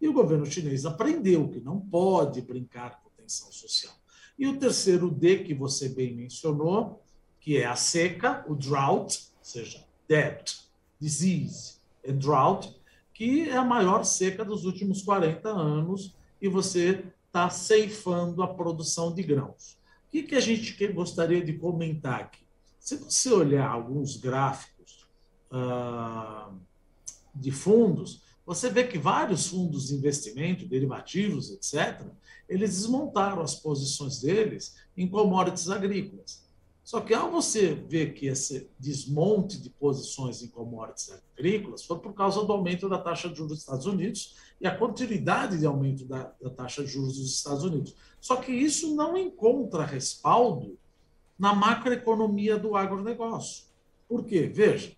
E 0.00 0.06
o 0.06 0.12
governo 0.12 0.46
chinês 0.46 0.84
aprendeu 0.84 1.48
que 1.48 1.58
não 1.58 1.80
pode 1.80 2.40
brincar 2.42 3.02
com 3.02 3.10
tensão 3.10 3.50
social. 3.50 3.92
E 4.38 4.46
o 4.46 4.58
terceiro 4.58 5.10
D, 5.10 5.38
que 5.38 5.54
você 5.54 5.88
bem 5.88 6.14
mencionou, 6.14 7.02
que 7.40 7.56
é 7.56 7.66
a 7.66 7.74
seca, 7.74 8.44
o 8.48 8.54
drought, 8.54 9.30
ou 9.38 9.44
seja, 9.44 9.84
debt, 10.06 10.68
disease 11.00 11.78
and 12.06 12.16
drought, 12.16 12.76
que 13.12 13.48
é 13.48 13.56
a 13.56 13.64
maior 13.64 14.04
seca 14.04 14.44
dos 14.44 14.64
últimos 14.64 15.02
40 15.02 15.48
anos, 15.48 16.14
e 16.40 16.48
você 16.48 17.04
está 17.26 17.48
ceifando 17.50 18.42
a 18.42 18.54
produção 18.54 19.12
de 19.12 19.22
grãos. 19.22 19.76
Que, 20.14 20.22
que 20.22 20.36
a 20.36 20.40
gente 20.40 20.86
gostaria 20.92 21.44
de 21.44 21.54
comentar 21.54 22.20
aqui? 22.20 22.38
Se 22.78 22.94
você 22.94 23.32
olhar 23.32 23.68
alguns 23.68 24.16
gráficos 24.16 25.08
uh, 25.50 26.56
de 27.34 27.50
fundos, 27.50 28.22
você 28.46 28.70
vê 28.70 28.84
que 28.84 28.96
vários 28.96 29.48
fundos 29.48 29.88
de 29.88 29.94
investimento, 29.96 30.68
derivativos, 30.68 31.50
etc., 31.50 32.06
eles 32.48 32.76
desmontaram 32.76 33.42
as 33.42 33.56
posições 33.56 34.20
deles 34.20 34.76
em 34.96 35.08
commodities 35.08 35.68
agrícolas. 35.68 36.43
Só 36.84 37.00
que 37.00 37.14
ao 37.14 37.30
você 37.30 37.74
ver 37.74 38.12
que 38.12 38.26
esse 38.26 38.70
desmonte 38.78 39.58
de 39.58 39.70
posições 39.70 40.42
em 40.42 40.48
commodities 40.48 41.18
agrícolas 41.34 41.82
foi 41.82 41.98
por 41.98 42.12
causa 42.12 42.44
do 42.44 42.52
aumento 42.52 42.90
da 42.90 42.98
taxa 42.98 43.30
de 43.30 43.36
juros 43.36 43.52
dos 43.52 43.60
Estados 43.60 43.86
Unidos 43.86 44.36
e 44.60 44.66
a 44.66 44.76
continuidade 44.76 45.58
de 45.58 45.64
aumento 45.64 46.04
da, 46.04 46.34
da 46.40 46.50
taxa 46.50 46.84
de 46.84 46.90
juros 46.90 47.16
dos 47.16 47.34
Estados 47.34 47.64
Unidos. 47.64 47.96
Só 48.20 48.36
que 48.36 48.52
isso 48.52 48.94
não 48.94 49.16
encontra 49.16 49.82
respaldo 49.82 50.78
na 51.38 51.54
macroeconomia 51.54 52.58
do 52.58 52.76
agronegócio. 52.76 53.64
Por 54.06 54.26
quê? 54.26 54.46
Veja, 54.46 54.94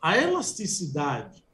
a 0.00 0.16
elasticidade 0.16 1.44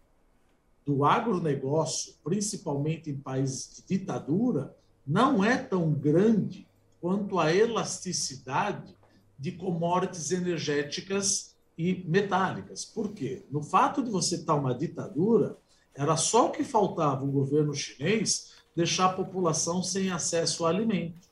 do 0.85 1.07
agronegócio, 1.07 2.15
principalmente 2.23 3.09
em 3.09 3.17
países 3.17 3.77
de 3.77 3.99
ditadura, 3.99 4.77
não 5.07 5.43
é 5.43 5.57
tão 5.57 5.91
grande 5.91 6.69
quanto 7.01 7.39
a 7.39 7.55
elasticidade 7.55 8.95
de 9.43 9.51
commodities 9.51 10.31
energéticas 10.31 11.57
e 11.77 12.05
metálicas. 12.07 12.85
Por 12.85 13.13
quê? 13.13 13.43
No 13.51 13.61
fato 13.61 14.01
de 14.01 14.09
você 14.09 14.37
estar 14.37 14.55
uma 14.55 14.73
ditadura, 14.73 15.59
era 15.93 16.17
só 16.17 16.47
o 16.47 16.51
que 16.53 16.63
faltava 16.63 17.25
o 17.25 17.33
governo 17.33 17.75
chinês 17.75 18.53
deixar 18.75 19.07
a 19.07 19.13
população 19.13 19.83
sem 19.83 20.13
acesso 20.13 20.63
ao 20.63 20.71
alimento. 20.71 21.29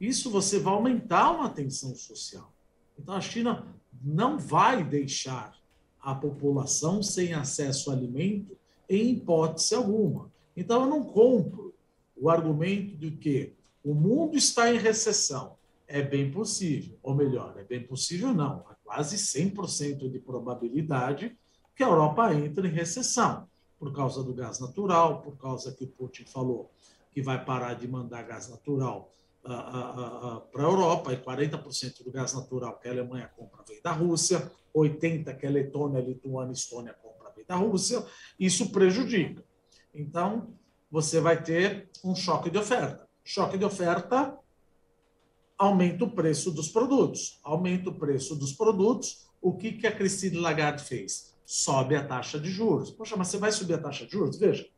Isso 0.00 0.32
você 0.32 0.58
vai 0.58 0.74
aumentar 0.74 1.30
uma 1.30 1.48
tensão 1.48 1.94
social. 1.94 2.52
Então 2.98 3.14
a 3.14 3.20
China 3.20 3.64
não 4.02 4.36
vai 4.36 4.82
deixar 4.82 5.56
a 6.00 6.16
população 6.16 7.04
sem 7.04 7.34
acesso 7.34 7.88
ao 7.88 7.96
alimento 7.96 8.58
em 8.90 9.12
hipótese 9.12 9.76
alguma. 9.76 10.28
Então 10.56 10.82
eu 10.82 10.90
não 10.90 11.04
compro 11.04 11.72
o 12.16 12.28
argumento 12.28 12.96
de 12.96 13.12
que 13.12 13.52
o 13.84 13.94
mundo 13.94 14.36
está 14.36 14.74
em 14.74 14.78
recessão. 14.78 15.57
É 15.88 16.02
bem 16.02 16.30
possível, 16.30 16.98
ou 17.02 17.14
melhor, 17.14 17.58
é 17.58 17.64
bem 17.64 17.82
possível 17.82 18.34
não, 18.34 18.62
há 18.68 18.76
quase 18.84 19.16
100% 19.16 20.10
de 20.10 20.18
probabilidade 20.18 21.36
que 21.74 21.82
a 21.82 21.88
Europa 21.88 22.34
entre 22.34 22.68
em 22.68 22.70
recessão 22.70 23.48
por 23.78 23.92
causa 23.92 24.22
do 24.22 24.34
gás 24.34 24.60
natural, 24.60 25.22
por 25.22 25.38
causa 25.38 25.72
que 25.72 25.84
o 25.84 25.88
Putin 25.88 26.24
falou 26.24 26.70
que 27.10 27.22
vai 27.22 27.42
parar 27.42 27.74
de 27.74 27.88
mandar 27.88 28.22
gás 28.22 28.48
natural 28.48 29.10
uh, 29.44 29.50
uh, 29.50 30.36
uh, 30.36 30.40
para 30.52 30.62
a 30.62 30.66
Europa, 30.66 31.12
e 31.12 31.16
40% 31.16 32.04
do 32.04 32.10
gás 32.10 32.34
natural 32.34 32.78
que 32.78 32.88
a 32.88 32.90
Alemanha 32.90 33.30
compra 33.36 33.64
vem 33.66 33.80
da 33.80 33.92
Rússia, 33.92 34.50
80% 34.74 35.36
que 35.36 35.46
a 35.46 35.50
Letônia, 35.50 36.00
a 36.00 36.02
Lituânia 36.02 36.52
e 36.52 36.54
Estônia 36.54 36.94
compram 36.94 37.32
vem 37.34 37.44
da 37.46 37.56
Rússia, 37.56 38.04
isso 38.38 38.70
prejudica. 38.70 39.42
Então, 39.94 40.52
você 40.90 41.20
vai 41.20 41.42
ter 41.42 41.88
um 42.04 42.14
choque 42.14 42.50
de 42.50 42.58
oferta. 42.58 43.08
Choque 43.24 43.58
de 43.58 43.64
oferta 43.64 44.38
aumenta 45.58 46.04
o 46.04 46.10
preço 46.10 46.52
dos 46.52 46.68
produtos. 46.68 47.40
Aumenta 47.42 47.90
o 47.90 47.94
preço 47.94 48.36
dos 48.36 48.52
produtos. 48.52 49.26
O 49.42 49.52
que, 49.52 49.72
que 49.72 49.86
a 49.86 49.92
Christine 49.94 50.38
Lagarde 50.38 50.84
fez? 50.84 51.34
Sobe 51.44 51.96
a 51.96 52.06
taxa 52.06 52.38
de 52.38 52.50
juros. 52.50 52.90
Poxa, 52.90 53.16
mas 53.16 53.28
você 53.28 53.38
vai 53.38 53.50
subir 53.50 53.74
a 53.74 53.78
taxa 53.78 54.06
de 54.06 54.12
juros? 54.12 54.38
Veja, 54.38 54.68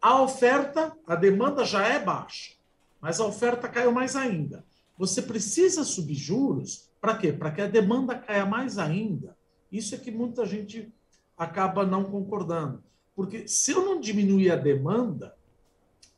a 0.00 0.20
oferta, 0.22 0.96
a 1.06 1.16
demanda 1.16 1.64
já 1.64 1.86
é 1.86 1.98
baixa, 1.98 2.54
mas 3.00 3.18
a 3.18 3.26
oferta 3.26 3.68
caiu 3.68 3.90
mais 3.92 4.14
ainda. 4.14 4.64
Você 4.98 5.22
precisa 5.22 5.84
subir 5.84 6.14
juros 6.14 6.90
para 7.00 7.16
quê? 7.16 7.32
Para 7.32 7.50
que 7.50 7.62
a 7.62 7.66
demanda 7.66 8.18
caia 8.18 8.44
mais 8.44 8.78
ainda. 8.78 9.36
Isso 9.70 9.94
é 9.94 9.98
que 9.98 10.10
muita 10.10 10.44
gente 10.44 10.92
acaba 11.36 11.86
não 11.86 12.04
concordando. 12.04 12.82
Porque 13.14 13.46
se 13.48 13.72
eu 13.72 13.84
não 13.84 14.00
diminuir 14.00 14.50
a 14.50 14.56
demanda, 14.56 15.34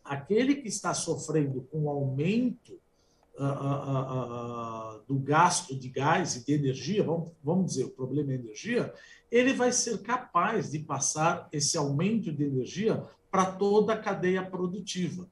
aquele 0.04 0.56
que 0.56 0.68
está 0.68 0.94
sofrendo 0.94 1.62
com 1.70 1.84
o 1.84 1.88
aumento 1.88 2.80
do 5.06 5.18
gasto 5.18 5.74
de 5.74 5.88
gás 5.88 6.36
e 6.36 6.44
de 6.44 6.52
energia, 6.52 7.02
vamos, 7.04 7.32
vamos 7.42 7.66
dizer, 7.66 7.84
o 7.84 7.90
problema 7.90 8.32
é 8.32 8.34
energia, 8.34 8.92
ele 9.30 9.52
vai 9.52 9.72
ser 9.72 9.98
capaz 10.02 10.70
de 10.70 10.78
passar 10.80 11.48
esse 11.52 11.76
aumento 11.76 12.32
de 12.32 12.44
energia 12.44 13.02
para 13.30 13.52
toda 13.52 13.92
a 13.92 13.98
cadeia 13.98 14.44
produtiva. 14.44 15.22
Ou 15.22 15.28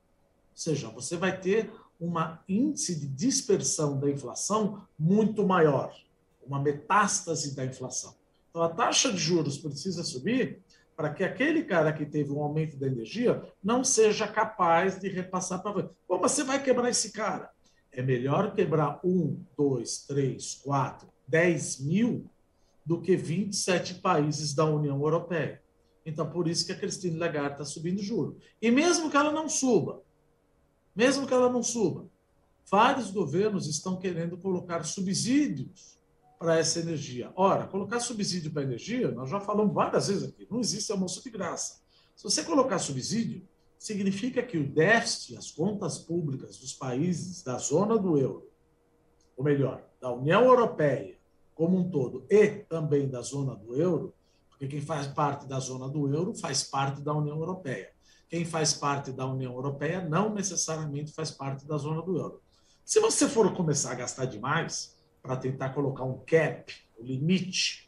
seja, 0.54 0.88
você 0.88 1.16
vai 1.16 1.38
ter 1.38 1.70
um 2.00 2.12
índice 2.48 2.98
de 2.98 3.06
dispersão 3.06 3.98
da 3.98 4.10
inflação 4.10 4.82
muito 4.98 5.46
maior, 5.46 5.94
uma 6.46 6.60
metástase 6.60 7.54
da 7.56 7.64
inflação. 7.64 8.14
Então, 8.50 8.62
a 8.62 8.68
taxa 8.68 9.12
de 9.12 9.18
juros 9.18 9.58
precisa 9.58 10.02
subir 10.04 10.60
para 10.96 11.12
que 11.12 11.22
aquele 11.22 11.62
cara 11.62 11.92
que 11.92 12.06
teve 12.06 12.32
um 12.32 12.42
aumento 12.42 12.76
da 12.76 12.86
energia 12.86 13.42
não 13.62 13.84
seja 13.84 14.26
capaz 14.26 14.98
de 14.98 15.08
repassar 15.08 15.62
para 15.62 15.72
você. 15.72 15.90
Mas 16.08 16.32
você 16.32 16.42
vai 16.42 16.62
quebrar 16.62 16.88
esse 16.88 17.12
cara. 17.12 17.50
É 17.96 18.02
melhor 18.02 18.54
quebrar 18.54 19.00
um, 19.02 19.42
dois, 19.56 20.04
três, 20.06 20.54
quatro, 20.62 21.08
dez 21.26 21.80
mil 21.80 22.30
do 22.84 23.00
que 23.00 23.16
27 23.16 23.94
países 23.94 24.52
da 24.54 24.66
União 24.66 25.00
Europeia. 25.00 25.62
Então, 26.04 26.30
por 26.30 26.46
isso 26.46 26.66
que 26.66 26.72
a 26.72 26.78
Christine 26.78 27.16
Lagarde 27.16 27.54
está 27.54 27.64
subindo 27.64 28.02
juro. 28.02 28.36
E 28.60 28.70
mesmo 28.70 29.10
que 29.10 29.16
ela 29.16 29.32
não 29.32 29.48
suba, 29.48 30.02
mesmo 30.94 31.26
que 31.26 31.32
ela 31.32 31.50
não 31.50 31.62
suba, 31.62 32.06
vários 32.70 33.10
governos 33.10 33.66
estão 33.66 33.96
querendo 33.96 34.36
colocar 34.36 34.84
subsídios 34.84 35.98
para 36.38 36.58
essa 36.58 36.80
energia. 36.80 37.32
Ora, 37.34 37.66
colocar 37.66 37.98
subsídio 37.98 38.52
para 38.52 38.62
energia, 38.62 39.10
nós 39.10 39.30
já 39.30 39.40
falamos 39.40 39.74
várias 39.74 40.08
vezes 40.08 40.28
aqui, 40.28 40.46
não 40.50 40.60
existe 40.60 40.92
almoço 40.92 41.24
de 41.24 41.30
graça. 41.30 41.80
Se 42.14 42.24
você 42.24 42.44
colocar 42.44 42.78
subsídio, 42.78 43.42
significa 43.78 44.42
que 44.42 44.59
o 44.59 44.68
déficit, 44.68 45.37
as 45.37 45.50
contas 45.50 45.99
públicas 45.99 46.59
dos 46.59 46.73
países 46.73 47.42
da 47.42 47.59
zona 47.59 47.99
do 47.99 48.18
euro, 48.18 48.49
ou 49.37 49.45
melhor, 49.45 49.85
da 50.00 50.12
União 50.12 50.45
Europeia 50.45 51.16
como 51.54 51.78
um 51.78 51.90
todo 51.90 52.26
e 52.30 52.49
também 52.49 53.09
da 53.09 53.23
zona 53.23 53.54
do 53.54 53.75
euro, 53.75 54.14
porque 54.49 54.66
quem 54.66 54.80
faz 54.80 55.06
parte 55.06 55.47
da 55.47 55.59
zona 55.59 55.88
do 55.88 56.12
euro 56.14 56.35
faz 56.35 56.62
parte 56.62 57.00
da 57.00 57.14
União 57.14 57.37
Europeia. 57.38 57.90
Quem 58.28 58.45
faz 58.45 58.75
parte 58.75 59.12
da 59.12 59.26
União 59.26 59.52
Europeia 59.52 60.06
não 60.06 60.35
necessariamente 60.35 61.12
faz 61.12 61.30
parte 61.30 61.66
da 61.66 61.78
zona 61.78 62.02
do 62.02 62.18
euro. 62.18 62.42
Se 62.85 63.00
você 63.00 63.28
for 63.28 63.54
começar 63.54 63.92
a 63.92 63.97
gastar 63.97 64.26
demais 64.26 64.97
para 65.23 65.37
tentar 65.37 65.71
colocar 65.71 66.04
um 66.04 66.18
cap, 66.25 66.73
um 66.99 67.04
limite, 67.04 67.87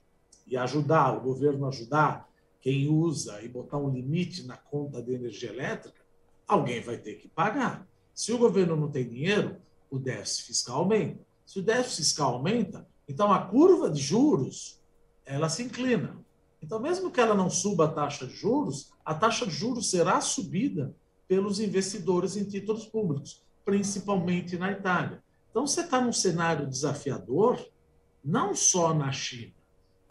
e 0.49 0.57
ajudar, 0.57 1.16
o 1.16 1.21
governo 1.21 1.66
ajudar 1.66 2.27
quem 2.68 2.87
usa 2.87 3.40
e 3.40 3.48
botar 3.48 3.78
um 3.78 3.88
limite 3.88 4.46
na 4.46 4.54
conta 4.54 5.00
de 5.00 5.14
energia 5.14 5.48
elétrica, 5.48 6.04
alguém 6.46 6.82
vai 6.82 6.98
ter 6.98 7.14
que 7.14 7.26
pagar. 7.26 7.88
Se 8.14 8.30
o 8.30 8.37
governo 8.37 8.76
não 8.76 8.90
tem 8.90 9.08
dinheiro, 9.08 9.56
o 9.90 9.98
déficit 9.98 10.48
fiscal 10.48 10.80
aumenta. 10.80 11.18
Se 11.46 11.60
o 11.60 11.62
déficit 11.62 11.96
fiscal 11.96 12.34
aumenta, 12.34 12.87
então 13.08 13.32
a 13.32 13.46
curva 13.46 13.88
de 13.88 14.02
juros 14.02 14.82
ela 15.25 15.48
se 15.48 15.62
inclina. 15.62 16.22
Então, 16.60 16.78
mesmo 16.78 17.10
que 17.10 17.18
ela 17.18 17.34
não 17.34 17.48
suba 17.48 17.87
a 17.87 17.90
taxa 17.90 18.26
de 18.26 18.34
juros, 18.34 18.92
a 19.02 19.14
taxa 19.14 19.46
de 19.46 19.54
juros 19.54 19.88
será 19.88 20.20
subida 20.20 20.94
pelos 21.26 21.60
investidores 21.60 22.37
em 22.37 22.44
títulos 22.44 22.84
públicos, 22.84 23.42
principalmente 23.64 24.58
na 24.58 24.72
Itália. 24.72 25.22
Então, 25.50 25.66
você 25.66 25.80
está 25.80 26.02
num 26.02 26.12
cenário 26.12 26.66
desafiador, 26.66 27.66
não 28.22 28.54
só 28.54 28.92
na 28.92 29.10
China. 29.10 29.54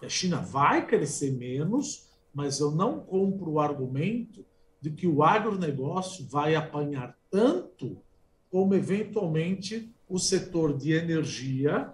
A 0.02 0.10
China 0.10 0.42
vai 0.42 0.88
crescer 0.88 1.32
menos, 1.32 2.07
mas 2.38 2.60
eu 2.60 2.70
não 2.70 3.00
compro 3.00 3.54
o 3.54 3.60
argumento 3.60 4.46
de 4.80 4.92
que 4.92 5.08
o 5.08 5.24
agronegócio 5.24 6.24
vai 6.28 6.54
apanhar 6.54 7.18
tanto 7.32 7.98
como, 8.52 8.76
eventualmente, 8.76 9.92
o 10.08 10.20
setor 10.20 10.78
de 10.78 10.94
energia 10.94 11.92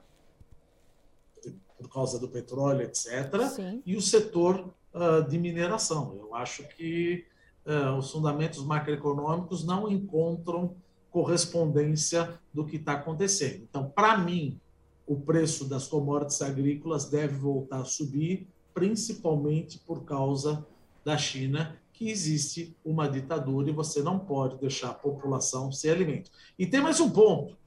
por 1.77 1.87
causa 1.87 2.19
do 2.19 2.27
petróleo, 2.27 2.81
etc., 2.81 3.41
Sim. 3.55 3.81
e 3.85 3.95
o 3.95 4.01
setor 4.01 4.73
uh, 4.93 5.25
de 5.25 5.39
mineração. 5.39 6.13
Eu 6.17 6.35
acho 6.35 6.67
que 6.75 7.25
uh, 7.65 7.97
os 7.97 8.11
fundamentos 8.11 8.65
macroeconômicos 8.65 9.63
não 9.63 9.89
encontram 9.89 10.75
correspondência 11.09 12.37
do 12.53 12.65
que 12.65 12.75
está 12.75 12.95
acontecendo. 12.95 13.63
Então, 13.63 13.89
para 13.89 14.17
mim, 14.17 14.59
o 15.07 15.15
preço 15.15 15.63
das 15.63 15.87
commodities 15.87 16.41
agrícolas 16.41 17.09
deve 17.09 17.37
voltar 17.37 17.79
a 17.79 17.85
subir, 17.85 18.49
principalmente 18.73 19.79
por 19.79 20.03
causa 20.03 20.65
da 21.03 21.17
China, 21.17 21.79
que 21.91 22.09
existe 22.09 22.75
uma 22.83 23.07
ditadura 23.07 23.69
e 23.69 23.73
você 23.73 24.01
não 24.01 24.17
pode 24.17 24.57
deixar 24.57 24.89
a 24.89 24.93
população 24.93 25.71
sem 25.71 25.91
alimento. 25.91 26.31
E 26.57 26.65
tem 26.65 26.81
mais 26.81 26.99
um 26.99 27.09
ponto: 27.09 27.57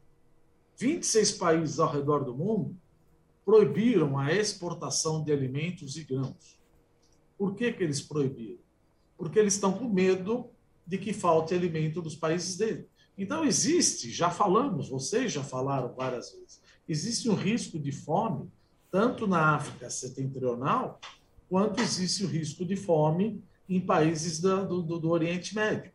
26 0.77 1.33
países 1.33 1.79
ao 1.79 1.93
redor 1.93 2.25
do 2.25 2.35
mundo 2.35 2.77
proibiram 3.45 4.19
a 4.19 4.33
exportação 4.33 5.23
de 5.23 5.33
alimentos 5.33 5.97
e 5.97 6.03
grãos. 6.03 6.59
Por 7.39 7.55
que, 7.55 7.73
que 7.73 7.85
eles 7.85 8.01
proibiram? 8.01 8.59
Porque 9.17 9.39
eles 9.39 9.55
estão 9.55 9.73
com 9.73 9.89
medo 9.89 10.51
de 10.85 10.99
que 10.99 11.13
falte 11.13 11.55
alimento 11.55 12.03
nos 12.03 12.17
países 12.17 12.57
deles. 12.57 12.87
Então, 13.17 13.45
existe, 13.45 14.11
já 14.11 14.31
falamos, 14.31 14.89
vocês 14.89 15.33
já 15.33 15.43
falaram 15.43 15.95
várias 15.95 16.33
vezes, 16.33 16.61
existe 16.89 17.31
um 17.31 17.35
risco 17.35 17.79
de 17.79 17.93
fome, 17.93 18.51
tanto 18.91 19.27
na 19.27 19.55
África 19.55 19.91
setentrional, 19.91 21.01
quanto 21.49 21.81
existe 21.81 22.25
o 22.25 22.29
risco 22.29 22.65
de 22.65 22.77
fome 22.77 23.43
em 23.69 23.81
países 23.81 24.41
do, 24.41 24.83
do, 24.83 24.99
do 24.99 25.11
Oriente 25.11 25.55
Médio. 25.55 25.93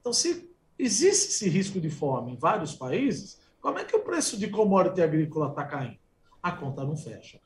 Então, 0.00 0.12
se 0.12 0.48
existe 0.78 1.28
esse 1.28 1.48
risco 1.48 1.80
de 1.80 1.90
fome 1.90 2.32
em 2.32 2.36
vários 2.36 2.74
países, 2.74 3.40
como 3.60 3.78
é 3.78 3.84
que 3.84 3.96
o 3.96 4.02
preço 4.02 4.38
de 4.38 4.48
commodity 4.48 5.02
agrícola 5.02 5.48
está 5.48 5.64
caindo? 5.64 5.98
A 6.42 6.52
conta 6.52 6.84
não 6.84 6.96
fecha. 6.96 7.40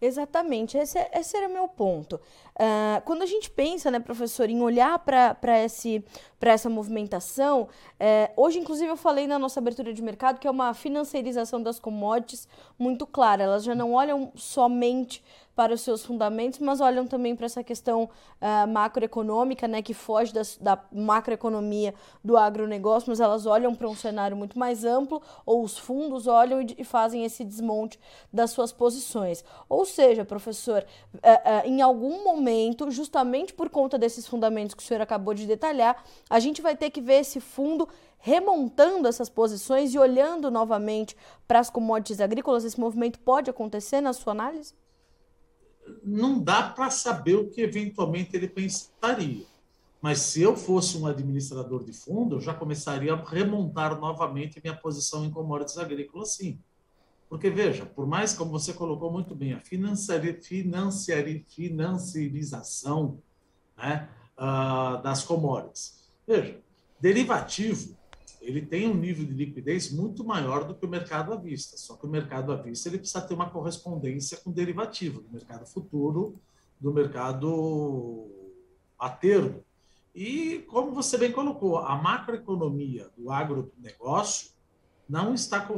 Exatamente, 0.00 0.76
esse, 0.76 0.98
é, 0.98 1.10
esse 1.14 1.36
era 1.36 1.48
o 1.48 1.52
meu 1.52 1.68
ponto. 1.68 2.16
Uh, 2.54 3.00
quando 3.04 3.22
a 3.22 3.26
gente 3.26 3.50
pensa, 3.50 3.90
né, 3.90 3.98
professor, 3.98 4.48
em 4.48 4.60
olhar 4.62 4.98
para 4.98 5.58
essa 5.58 6.70
movimentação, 6.70 7.68
é, 7.98 8.30
hoje, 8.36 8.58
inclusive, 8.58 8.90
eu 8.90 8.96
falei 8.96 9.26
na 9.26 9.38
nossa 9.38 9.60
abertura 9.60 9.92
de 9.92 10.02
mercado 10.02 10.38
que 10.38 10.46
é 10.46 10.50
uma 10.50 10.72
financiarização 10.74 11.62
das 11.62 11.78
commodities 11.78 12.48
muito 12.78 13.06
clara. 13.06 13.42
Elas 13.42 13.64
já 13.64 13.74
não 13.74 13.92
olham 13.92 14.32
somente 14.34 15.22
para 15.56 15.72
os 15.72 15.80
seus 15.80 16.04
fundamentos, 16.04 16.58
mas 16.58 16.82
olham 16.82 17.06
também 17.06 17.34
para 17.34 17.46
essa 17.46 17.64
questão 17.64 18.04
uh, 18.04 18.68
macroeconômica, 18.68 19.66
né, 19.66 19.80
que 19.80 19.94
foge 19.94 20.30
das, 20.30 20.58
da 20.58 20.78
macroeconomia 20.92 21.94
do 22.22 22.36
agronegócio, 22.36 23.08
mas 23.08 23.20
elas 23.20 23.46
olham 23.46 23.74
para 23.74 23.88
um 23.88 23.94
cenário 23.94 24.36
muito 24.36 24.58
mais 24.58 24.84
amplo, 24.84 25.22
ou 25.46 25.64
os 25.64 25.78
fundos 25.78 26.26
olham 26.26 26.60
e, 26.60 26.76
e 26.76 26.84
fazem 26.84 27.24
esse 27.24 27.42
desmonte 27.42 27.98
das 28.30 28.50
suas 28.50 28.70
posições. 28.70 29.42
Ou 29.66 29.86
seja, 29.86 30.26
professor, 30.26 30.84
uh, 31.14 31.18
uh, 31.18 31.66
em 31.66 31.80
algum 31.80 32.22
momento, 32.22 32.90
justamente 32.90 33.54
por 33.54 33.70
conta 33.70 33.96
desses 33.98 34.28
fundamentos 34.28 34.74
que 34.74 34.82
o 34.82 34.86
senhor 34.86 35.00
acabou 35.00 35.32
de 35.32 35.46
detalhar, 35.46 36.04
a 36.28 36.38
gente 36.38 36.60
vai 36.60 36.76
ter 36.76 36.90
que 36.90 37.00
ver 37.00 37.20
esse 37.20 37.40
fundo 37.40 37.88
remontando 38.18 39.08
essas 39.08 39.30
posições 39.30 39.94
e 39.94 39.98
olhando 39.98 40.50
novamente 40.50 41.16
para 41.48 41.60
as 41.60 41.70
commodities 41.70 42.20
agrícolas. 42.20 42.62
Esse 42.62 42.78
movimento 42.78 43.18
pode 43.20 43.48
acontecer 43.48 44.02
na 44.02 44.12
sua 44.12 44.32
análise? 44.32 44.74
Não 46.02 46.42
dá 46.42 46.62
para 46.70 46.90
saber 46.90 47.36
o 47.36 47.48
que 47.48 47.60
eventualmente 47.60 48.36
ele 48.36 48.48
pensaria. 48.48 49.44
Mas 50.00 50.20
se 50.20 50.42
eu 50.42 50.56
fosse 50.56 50.96
um 50.98 51.06
administrador 51.06 51.82
de 51.82 51.92
fundo, 51.92 52.36
eu 52.36 52.40
já 52.40 52.54
começaria 52.54 53.14
a 53.14 53.24
remontar 53.24 53.98
novamente 53.98 54.60
minha 54.62 54.76
posição 54.76 55.24
em 55.24 55.30
commodities 55.30 55.78
agrícolas, 55.78 56.34
sim. 56.34 56.60
Porque, 57.28 57.50
veja, 57.50 57.84
por 57.84 58.06
mais, 58.06 58.32
como 58.32 58.50
você 58.50 58.72
colocou 58.72 59.10
muito 59.10 59.34
bem, 59.34 59.54
a 59.54 59.60
financiari, 59.60 60.40
financiari, 60.40 61.44
financiarização 61.48 63.18
né, 63.76 64.08
uh, 64.38 65.02
das 65.02 65.24
commodities. 65.24 66.08
Veja, 66.26 66.60
derivativo 67.00 67.96
ele 68.46 68.64
tem 68.64 68.88
um 68.88 68.94
nível 68.94 69.26
de 69.26 69.32
liquidez 69.32 69.90
muito 69.90 70.24
maior 70.24 70.64
do 70.64 70.74
que 70.74 70.86
o 70.86 70.88
mercado 70.88 71.32
à 71.32 71.36
vista. 71.36 71.76
Só 71.76 71.96
que 71.96 72.06
o 72.06 72.08
mercado 72.08 72.52
à 72.52 72.56
vista 72.56 72.88
ele 72.88 72.98
precisa 72.98 73.20
ter 73.20 73.34
uma 73.34 73.50
correspondência 73.50 74.38
com 74.38 74.50
o 74.50 74.52
derivativo, 74.52 75.20
do 75.20 75.32
mercado 75.32 75.66
futuro, 75.66 76.38
do 76.80 76.92
mercado 76.92 78.30
a 78.96 79.10
termo. 79.10 79.64
E, 80.14 80.64
como 80.68 80.92
você 80.92 81.18
bem 81.18 81.32
colocou, 81.32 81.78
a 81.78 81.96
macroeconomia 81.96 83.10
do 83.18 83.32
agronegócio 83.32 84.52
não 85.08 85.34
está 85.34 85.68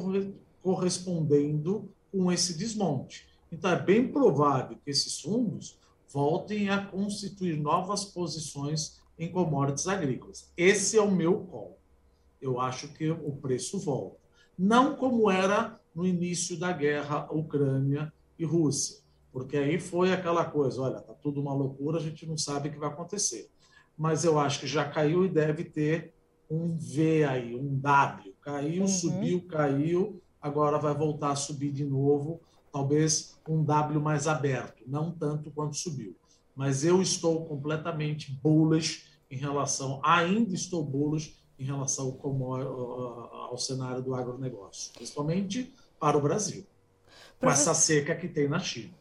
correspondendo 0.62 1.90
com 2.12 2.30
esse 2.30 2.56
desmonte. 2.56 3.26
Então, 3.50 3.70
é 3.70 3.80
bem 3.80 4.12
provável 4.12 4.76
que 4.84 4.90
esses 4.90 5.18
fundos 5.20 5.78
voltem 6.12 6.68
a 6.68 6.84
constituir 6.84 7.58
novas 7.58 8.04
posições 8.04 9.00
em 9.18 9.32
commodities 9.32 9.88
agrícolas. 9.88 10.52
Esse 10.54 10.98
é 10.98 11.02
o 11.02 11.10
meu 11.10 11.40
call 11.46 11.77
eu 12.40 12.60
acho 12.60 12.88
que 12.88 13.10
o 13.10 13.32
preço 13.36 13.78
volta. 13.78 14.18
Não 14.58 14.96
como 14.96 15.30
era 15.30 15.80
no 15.94 16.06
início 16.06 16.58
da 16.58 16.72
guerra 16.72 17.28
Ucrânia 17.32 18.12
e 18.38 18.44
Rússia, 18.44 18.98
porque 19.32 19.56
aí 19.56 19.78
foi 19.78 20.12
aquela 20.12 20.44
coisa, 20.44 20.82
olha, 20.82 21.00
tá 21.00 21.14
tudo 21.14 21.40
uma 21.40 21.52
loucura, 21.52 21.98
a 21.98 22.02
gente 22.02 22.26
não 22.26 22.36
sabe 22.36 22.68
o 22.68 22.72
que 22.72 22.78
vai 22.78 22.88
acontecer. 22.88 23.50
Mas 23.96 24.24
eu 24.24 24.38
acho 24.38 24.60
que 24.60 24.66
já 24.66 24.88
caiu 24.88 25.24
e 25.24 25.28
deve 25.28 25.64
ter 25.64 26.14
um 26.50 26.76
V 26.76 27.24
aí, 27.24 27.54
um 27.54 27.76
W. 27.78 28.34
Caiu, 28.40 28.82
uhum. 28.82 28.88
subiu, 28.88 29.46
caiu, 29.46 30.22
agora 30.40 30.78
vai 30.78 30.94
voltar 30.94 31.32
a 31.32 31.36
subir 31.36 31.72
de 31.72 31.84
novo, 31.84 32.40
talvez 32.72 33.38
um 33.48 33.62
W 33.62 34.00
mais 34.00 34.26
aberto, 34.26 34.82
não 34.86 35.10
tanto 35.10 35.50
quanto 35.50 35.76
subiu. 35.76 36.16
Mas 36.54 36.84
eu 36.84 37.02
estou 37.02 37.44
completamente 37.46 38.32
bullish 38.42 39.08
em 39.30 39.36
relação, 39.36 40.00
ainda 40.02 40.54
estou 40.54 40.84
bullish 40.84 41.38
em 41.58 41.64
relação 41.64 42.12
como, 42.12 42.54
ao 42.54 43.58
cenário 43.58 44.02
do 44.02 44.14
agronegócio, 44.14 44.92
principalmente 44.94 45.74
para 45.98 46.16
o 46.16 46.20
Brasil, 46.20 46.64
com 47.40 47.50
essa 47.50 47.74
seca 47.74 48.14
que 48.14 48.28
tem 48.28 48.48
na 48.48 48.60
China. 48.60 48.94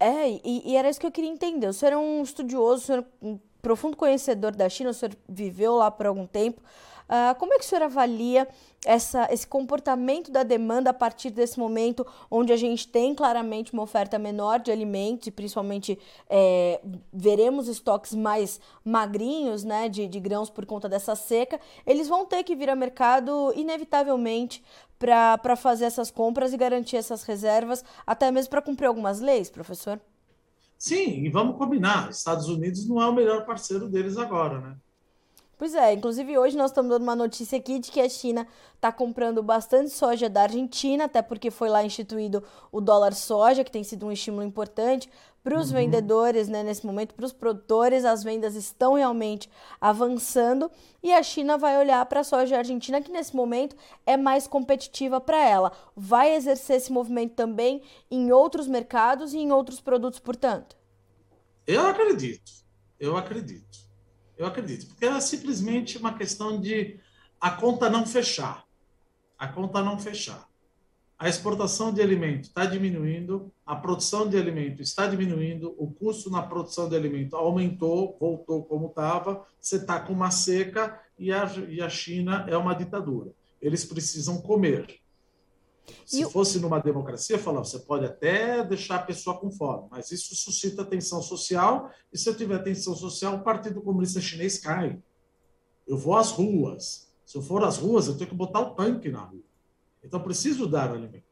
É, 0.00 0.28
e, 0.28 0.62
e, 0.72 0.76
era 0.76 0.90
isso 0.90 0.98
que 0.98 1.06
eu 1.06 1.12
queria 1.12 1.30
entender. 1.30 1.68
O 1.68 1.72
senhor 1.72 1.92
é 1.92 1.96
um 1.96 2.22
estudioso, 2.24 2.82
o 2.82 2.86
senhor 2.86 3.04
é 3.22 3.26
um 3.26 3.38
profundo 3.60 3.96
conhecedor 3.96 4.50
da 4.50 4.68
China, 4.68 4.90
o 4.90 4.94
senhor 4.94 5.16
viveu 5.28 5.76
lá 5.76 5.92
por 5.92 6.06
algum 6.06 6.26
tempo. 6.26 6.60
Uh, 7.12 7.38
como 7.38 7.52
é 7.52 7.58
que 7.58 7.64
o 7.64 7.68
senhor 7.68 7.82
avalia 7.82 8.48
essa, 8.86 9.28
esse 9.30 9.46
comportamento 9.46 10.32
da 10.32 10.42
demanda 10.42 10.88
a 10.88 10.94
partir 10.94 11.28
desse 11.28 11.58
momento 11.58 12.06
onde 12.30 12.54
a 12.54 12.56
gente 12.56 12.88
tem 12.88 13.14
claramente 13.14 13.70
uma 13.74 13.82
oferta 13.82 14.18
menor 14.18 14.60
de 14.60 14.72
alimentos 14.72 15.26
e 15.26 15.30
principalmente 15.30 15.98
é, 16.30 16.80
veremos 17.12 17.68
estoques 17.68 18.14
mais 18.14 18.58
magrinhos 18.82 19.62
né, 19.62 19.90
de, 19.90 20.08
de 20.08 20.18
grãos 20.18 20.48
por 20.48 20.64
conta 20.64 20.88
dessa 20.88 21.14
seca, 21.14 21.60
eles 21.86 22.08
vão 22.08 22.24
ter 22.24 22.42
que 22.44 22.56
vir 22.56 22.70
ao 22.70 22.76
mercado 22.76 23.52
inevitavelmente 23.54 24.64
para 24.98 25.54
fazer 25.54 25.84
essas 25.84 26.10
compras 26.10 26.54
e 26.54 26.56
garantir 26.56 26.96
essas 26.96 27.24
reservas, 27.24 27.84
até 28.06 28.30
mesmo 28.30 28.48
para 28.48 28.62
cumprir 28.62 28.86
algumas 28.86 29.20
leis, 29.20 29.50
professor? 29.50 30.00
Sim, 30.78 31.24
e 31.24 31.28
vamos 31.28 31.58
combinar, 31.58 32.08
Estados 32.08 32.48
Unidos 32.48 32.88
não 32.88 33.02
é 33.02 33.06
o 33.06 33.12
melhor 33.12 33.44
parceiro 33.44 33.86
deles 33.86 34.16
agora, 34.16 34.60
né? 34.60 34.76
Pois 35.62 35.76
é, 35.76 35.92
inclusive 35.92 36.36
hoje 36.36 36.56
nós 36.56 36.72
estamos 36.72 36.90
dando 36.90 37.04
uma 37.04 37.14
notícia 37.14 37.56
aqui 37.56 37.78
de 37.78 37.88
que 37.88 38.00
a 38.00 38.08
China 38.08 38.48
está 38.74 38.90
comprando 38.90 39.40
bastante 39.44 39.90
soja 39.90 40.28
da 40.28 40.42
Argentina, 40.42 41.04
até 41.04 41.22
porque 41.22 41.52
foi 41.52 41.68
lá 41.68 41.84
instituído 41.84 42.42
o 42.72 42.80
dólar 42.80 43.14
soja, 43.14 43.62
que 43.62 43.70
tem 43.70 43.84
sido 43.84 44.04
um 44.04 44.10
estímulo 44.10 44.42
importante 44.42 45.08
para 45.40 45.56
os 45.56 45.68
uhum. 45.68 45.76
vendedores, 45.76 46.48
né, 46.48 46.64
nesse 46.64 46.84
momento, 46.84 47.14
para 47.14 47.24
os 47.24 47.32
produtores, 47.32 48.04
as 48.04 48.24
vendas 48.24 48.56
estão 48.56 48.94
realmente 48.94 49.48
avançando 49.80 50.68
e 51.00 51.12
a 51.12 51.22
China 51.22 51.56
vai 51.56 51.78
olhar 51.78 52.04
para 52.06 52.22
a 52.22 52.24
soja 52.24 52.58
argentina, 52.58 53.00
que 53.00 53.12
nesse 53.12 53.36
momento 53.36 53.76
é 54.04 54.16
mais 54.16 54.48
competitiva 54.48 55.20
para 55.20 55.48
ela. 55.48 55.70
Vai 55.94 56.34
exercer 56.34 56.78
esse 56.78 56.90
movimento 56.90 57.34
também 57.34 57.82
em 58.10 58.32
outros 58.32 58.66
mercados 58.66 59.32
e 59.32 59.38
em 59.38 59.52
outros 59.52 59.80
produtos, 59.80 60.18
portanto? 60.18 60.76
Eu 61.64 61.86
acredito, 61.86 62.50
eu 62.98 63.16
acredito. 63.16 63.91
Eu 64.42 64.48
acredito, 64.48 64.86
porque 64.88 65.04
é 65.04 65.20
simplesmente 65.20 65.96
uma 65.96 66.14
questão 66.14 66.60
de 66.60 66.98
a 67.40 67.52
conta 67.52 67.88
não 67.88 68.04
fechar. 68.04 68.64
A 69.38 69.46
conta 69.46 69.80
não 69.84 69.96
fechar. 69.96 70.48
A 71.16 71.28
exportação 71.28 71.94
de 71.94 72.02
alimento 72.02 72.46
está 72.46 72.66
diminuindo, 72.66 73.52
a 73.64 73.76
produção 73.76 74.28
de 74.28 74.36
alimento 74.36 74.82
está 74.82 75.06
diminuindo, 75.06 75.76
o 75.78 75.92
custo 75.92 76.28
na 76.28 76.42
produção 76.42 76.88
de 76.88 76.96
alimento 76.96 77.36
aumentou, 77.36 78.16
voltou 78.18 78.64
como 78.64 78.88
estava, 78.88 79.46
você 79.60 79.76
está 79.76 80.00
com 80.00 80.12
uma 80.12 80.32
seca 80.32 81.00
e 81.16 81.32
a, 81.32 81.44
e 81.68 81.80
a 81.80 81.88
China 81.88 82.44
é 82.48 82.56
uma 82.56 82.74
ditadura. 82.74 83.30
Eles 83.60 83.84
precisam 83.84 84.42
comer. 84.42 84.98
Se 86.06 86.24
fosse 86.30 86.60
numa 86.60 86.78
democracia, 86.78 87.38
falava, 87.38 87.64
você 87.64 87.78
pode 87.78 88.04
até 88.04 88.64
deixar 88.64 88.96
a 88.96 89.02
pessoa 89.02 89.38
com 89.38 89.50
fome, 89.50 89.88
mas 89.90 90.10
isso 90.10 90.34
suscita 90.34 90.84
tensão 90.84 91.20
social, 91.20 91.90
e 92.12 92.18
se 92.18 92.28
eu 92.28 92.36
tiver 92.36 92.58
tensão 92.62 92.94
social, 92.94 93.36
o 93.36 93.42
Partido 93.42 93.82
Comunista 93.82 94.20
Chinês 94.20 94.58
cai. 94.58 95.02
Eu 95.86 95.98
vou 95.98 96.16
às 96.16 96.30
ruas. 96.30 97.12
Se 97.26 97.36
eu 97.36 97.42
for 97.42 97.64
às 97.64 97.78
ruas, 97.78 98.06
eu 98.06 98.16
tenho 98.16 98.30
que 98.30 98.36
botar 98.36 98.60
o 98.60 98.74
tanque 98.74 99.10
na 99.10 99.20
rua. 99.20 99.42
Então, 100.04 100.20
preciso 100.20 100.68
dar 100.68 100.92
alimento. 100.92 101.24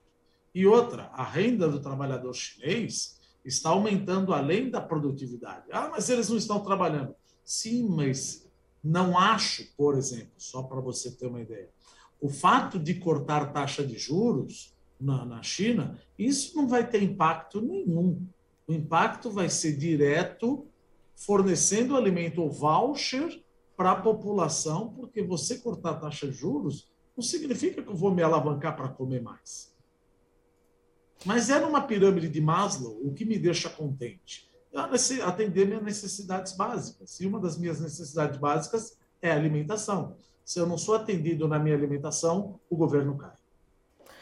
E 0.55 0.67
outra, 0.67 1.05
a 1.13 1.23
renda 1.23 1.69
do 1.69 1.81
trabalhador 1.81 2.33
chinês 2.33 3.21
está 3.45 3.71
aumentando 3.71 4.33
além 4.33 4.71
da 4.71 4.81
produtividade. 4.81 5.67
Ah, 5.71 5.89
mas 5.91 6.09
eles 6.09 6.29
não 6.29 6.37
estão 6.37 6.61
trabalhando. 6.61 7.15
Sim, 7.45 7.89
mas 7.89 8.49
não 8.83 9.19
acho, 9.19 9.67
por 9.77 9.97
exemplo, 9.97 10.33
só 10.37 10.63
para 10.63 10.81
você 10.81 11.11
ter 11.11 11.27
uma 11.27 11.41
ideia, 11.41 11.71
o 12.21 12.29
fato 12.29 12.79
de 12.79 12.95
cortar 12.95 13.53
taxa 13.53 13.85
de 13.85 13.99
juros 13.99 14.75
na, 15.01 15.25
na 15.25 15.43
China, 15.43 15.99
isso 16.19 16.57
não 16.57 16.69
vai 16.69 16.89
ter 16.89 17.03
impacto 17.03 17.61
nenhum. 17.61 18.27
O 18.69 18.73
impacto 18.73 19.31
vai 19.31 19.49
ser 19.49 19.77
direto, 19.77 20.67
fornecendo 21.17 21.97
alimento 21.97 22.43
ou 22.43 22.51
voucher 22.51 23.43
para 23.77 23.93
a 23.93 23.97
população, 24.01 24.93
porque 24.93 25.23
você 25.23 25.59
cortar 25.59 25.95
taxa 25.95 26.29
de 26.29 26.35
juros 26.35 26.91
não 27.17 27.23
significa 27.23 27.83
que 27.83 27.89
eu 27.89 27.97
vou 27.97 28.15
me 28.15 28.23
alavancar 28.23 28.77
para 28.77 28.89
comer 28.89 29.23
mais. 29.23 29.75
Mas 31.25 31.51
é 31.51 31.59
numa 31.59 31.83
pirâmide 31.83 32.29
de 32.29 32.41
Maslow 32.41 32.99
o 33.03 33.13
que 33.13 33.25
me 33.25 33.39
deixa 33.39 33.69
contente. 33.69 34.51
É 34.73 35.23
atender 35.23 35.67
minhas 35.67 35.83
necessidades 35.83 36.53
básicas. 36.53 37.19
E 37.21 37.27
uma 37.27 37.41
das 37.41 37.59
minhas 37.59 37.81
necessidades 37.81 38.39
básicas 38.39 38.97
é 39.21 39.31
alimentação. 39.31 40.17
Se 40.45 40.59
eu 40.59 40.67
não 40.67 40.79
sou 40.79 40.95
atendido 40.95 41.47
na 41.47 41.59
minha 41.59 41.77
alimentação, 41.77 42.59
o 42.69 42.77
governo 42.77 43.17
cai. 43.17 43.37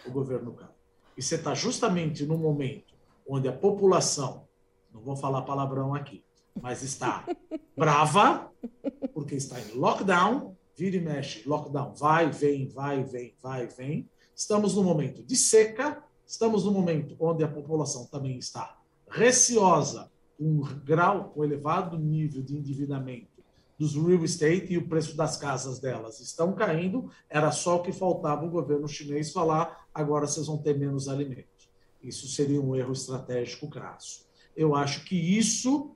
O 0.07 0.11
governo 0.11 0.53
cai. 0.53 0.69
E 1.17 1.23
você 1.23 1.35
está 1.35 1.55
justamente 1.55 2.25
no 2.25 2.37
momento 2.37 2.95
onde 3.29 3.49
a 3.49 3.53
população, 3.53 4.47
não 4.93 5.01
vou 5.01 5.17
falar 5.17 5.43
palavrão 5.43 5.95
aqui, 5.95 6.25
mas 6.61 6.83
está 6.83 7.27
brava, 7.77 8.51
porque 9.13 9.35
está 9.35 9.61
em 9.61 9.73
lockdown, 9.73 10.57
vira 10.77 10.97
e 10.97 11.01
mexe, 11.01 11.47
lockdown, 11.47 11.93
vai, 11.95 12.31
vem, 12.31 12.69
vai, 12.69 13.03
vem, 13.03 13.35
vai, 13.43 13.67
vem. 13.67 14.09
Estamos 14.35 14.75
no 14.75 14.83
momento 14.83 15.23
de 15.23 15.37
seca, 15.37 16.03
estamos 16.27 16.65
no 16.65 16.71
momento 16.71 17.17
onde 17.19 17.43
a 17.43 17.49
população 17.49 18.07
também 18.07 18.39
está 18.39 18.79
receosa, 19.11 20.11
com 20.37 20.45
um 20.45 20.61
grau, 20.85 21.31
com 21.31 21.45
elevado 21.45 21.99
nível 21.99 22.43
de 22.43 22.57
endividamento 22.57 23.38
dos 23.79 23.95
real 23.95 24.25
estate 24.25 24.73
e 24.73 24.79
o 24.79 24.89
preço 24.89 25.17
das 25.17 25.37
casas 25.37 25.79
delas 25.79 26.19
estão 26.21 26.53
caindo, 26.53 27.11
era 27.31 27.53
só 27.53 27.77
o 27.77 27.83
que 27.83 27.93
faltava 27.93 28.45
o 28.45 28.51
governo 28.51 28.89
chinês 28.89 29.33
falar, 29.33 29.87
agora 29.95 30.27
vocês 30.27 30.49
vão 30.49 30.59
ter 30.59 30.77
menos 30.77 31.09
alimentos. 31.09 31.71
Isso 32.03 32.27
seria 32.27 32.61
um 32.61 32.75
erro 32.75 32.93
estratégico 32.93 33.69
crasso. 33.69 34.27
Eu 34.57 34.75
acho 34.75 35.05
que 35.05 35.15
isso, 35.15 35.95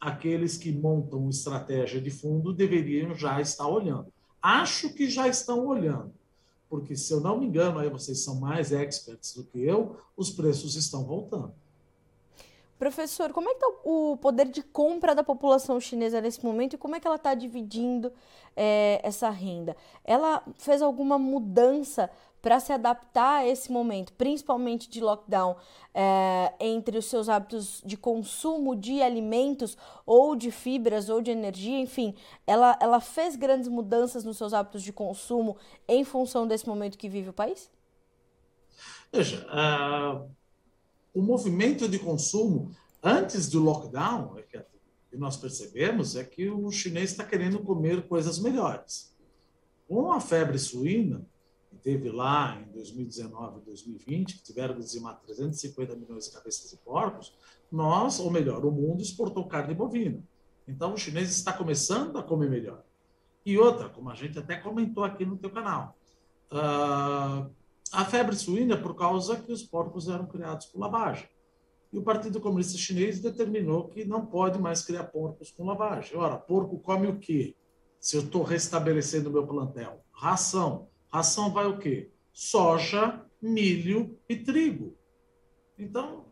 aqueles 0.00 0.56
que 0.56 0.70
montam 0.70 1.28
estratégia 1.28 2.00
de 2.00 2.10
fundo 2.10 2.52
deveriam 2.52 3.14
já 3.14 3.40
estar 3.40 3.66
olhando. 3.66 4.12
Acho 4.40 4.94
que 4.94 5.10
já 5.10 5.26
estão 5.26 5.66
olhando, 5.66 6.12
porque 6.70 6.94
se 6.94 7.12
eu 7.12 7.20
não 7.20 7.40
me 7.40 7.46
engano, 7.46 7.80
aí 7.80 7.90
vocês 7.90 8.22
são 8.22 8.36
mais 8.36 8.70
experts 8.70 9.34
do 9.34 9.42
que 9.42 9.60
eu, 9.60 9.96
os 10.16 10.30
preços 10.30 10.76
estão 10.76 11.04
voltando. 11.04 11.52
Professor, 12.78 13.32
como 13.32 13.48
é 13.48 13.54
que 13.54 13.64
está 13.64 13.80
o 13.84 14.18
poder 14.18 14.48
de 14.48 14.62
compra 14.62 15.14
da 15.14 15.24
população 15.24 15.80
chinesa 15.80 16.20
nesse 16.20 16.44
momento 16.44 16.74
e 16.74 16.78
como 16.78 16.94
é 16.94 17.00
que 17.00 17.06
ela 17.06 17.16
está 17.16 17.34
dividindo 17.34 18.12
é, 18.54 19.00
essa 19.02 19.30
renda? 19.30 19.74
Ela 20.04 20.42
fez 20.58 20.82
alguma 20.82 21.18
mudança 21.18 22.10
para 22.42 22.60
se 22.60 22.72
adaptar 22.72 23.38
a 23.38 23.46
esse 23.46 23.72
momento, 23.72 24.12
principalmente 24.12 24.90
de 24.90 25.00
lockdown, 25.00 25.56
é, 25.94 26.52
entre 26.60 26.98
os 26.98 27.06
seus 27.06 27.30
hábitos 27.30 27.82
de 27.84 27.96
consumo 27.96 28.76
de 28.76 29.02
alimentos 29.02 29.76
ou 30.04 30.36
de 30.36 30.50
fibras 30.50 31.08
ou 31.08 31.22
de 31.22 31.30
energia, 31.30 31.80
enfim, 31.80 32.14
ela, 32.46 32.78
ela 32.80 33.00
fez 33.00 33.36
grandes 33.36 33.68
mudanças 33.68 34.22
nos 34.22 34.36
seus 34.36 34.52
hábitos 34.52 34.82
de 34.82 34.92
consumo 34.92 35.56
em 35.88 36.04
função 36.04 36.46
desse 36.46 36.68
momento 36.68 36.98
que 36.98 37.08
vive 37.08 37.30
o 37.30 37.32
país? 37.32 37.70
Veja, 39.10 39.46
uh 39.46 40.35
o 41.16 41.22
movimento 41.22 41.88
de 41.88 41.98
consumo 41.98 42.72
antes 43.02 43.48
do 43.48 43.58
lockdown, 43.58 44.36
é 44.38 44.42
que 44.42 45.16
nós 45.16 45.38
percebemos 45.38 46.14
é 46.14 46.22
que 46.22 46.50
o 46.50 46.70
chinês 46.70 47.12
está 47.12 47.24
querendo 47.24 47.58
comer 47.60 48.06
coisas 48.06 48.38
melhores. 48.38 49.16
Com 49.88 50.12
a 50.12 50.20
febre 50.20 50.58
suína, 50.58 51.26
que 51.70 51.76
teve 51.76 52.10
lá 52.10 52.60
em 52.60 52.70
2019 52.70 53.60
e 53.60 53.64
2020, 53.64 54.36
que 54.36 54.42
tiveram 54.42 54.78
dizimar 54.78 55.18
350 55.20 55.96
milhões 55.96 56.26
de 56.26 56.32
cabeças 56.32 56.70
de 56.70 56.76
porcos, 56.76 57.32
nós, 57.72 58.20
ou 58.20 58.30
melhor, 58.30 58.66
o 58.66 58.70
mundo 58.70 59.00
exportou 59.00 59.46
carne 59.46 59.72
bovina. 59.72 60.22
Então, 60.68 60.92
o 60.92 60.98
chinês 60.98 61.30
está 61.30 61.50
começando 61.50 62.18
a 62.18 62.22
comer 62.22 62.50
melhor. 62.50 62.84
E 63.46 63.56
outra, 63.56 63.88
como 63.88 64.10
a 64.10 64.14
gente 64.14 64.38
até 64.38 64.56
comentou 64.56 65.02
aqui 65.02 65.24
no 65.24 65.38
teu 65.38 65.48
canal, 65.48 65.96
uh, 66.52 67.50
a 67.92 68.04
febre 68.04 68.36
suína 68.36 68.74
é 68.74 68.76
por 68.76 68.94
causa 68.94 69.36
que 69.36 69.52
os 69.52 69.62
porcos 69.62 70.08
eram 70.08 70.26
criados 70.26 70.66
com 70.66 70.78
lavagem. 70.78 71.28
E 71.92 71.98
o 71.98 72.02
Partido 72.02 72.40
Comunista 72.40 72.76
Chinês 72.76 73.20
determinou 73.20 73.88
que 73.88 74.04
não 74.04 74.26
pode 74.26 74.58
mais 74.58 74.82
criar 74.82 75.04
porcos 75.04 75.50
com 75.50 75.64
lavagem. 75.64 76.16
Ora, 76.16 76.36
porco 76.36 76.78
come 76.78 77.06
o 77.06 77.18
quê? 77.18 77.54
Se 78.00 78.16
eu 78.16 78.22
estou 78.22 78.42
restabelecendo 78.42 79.30
o 79.30 79.32
meu 79.32 79.46
plantel? 79.46 80.04
Ração. 80.12 80.88
Ração 81.12 81.52
vai 81.52 81.66
o 81.66 81.78
quê? 81.78 82.10
Soja, 82.32 83.24
milho 83.40 84.18
e 84.28 84.36
trigo. 84.36 84.96
Então, 85.78 86.26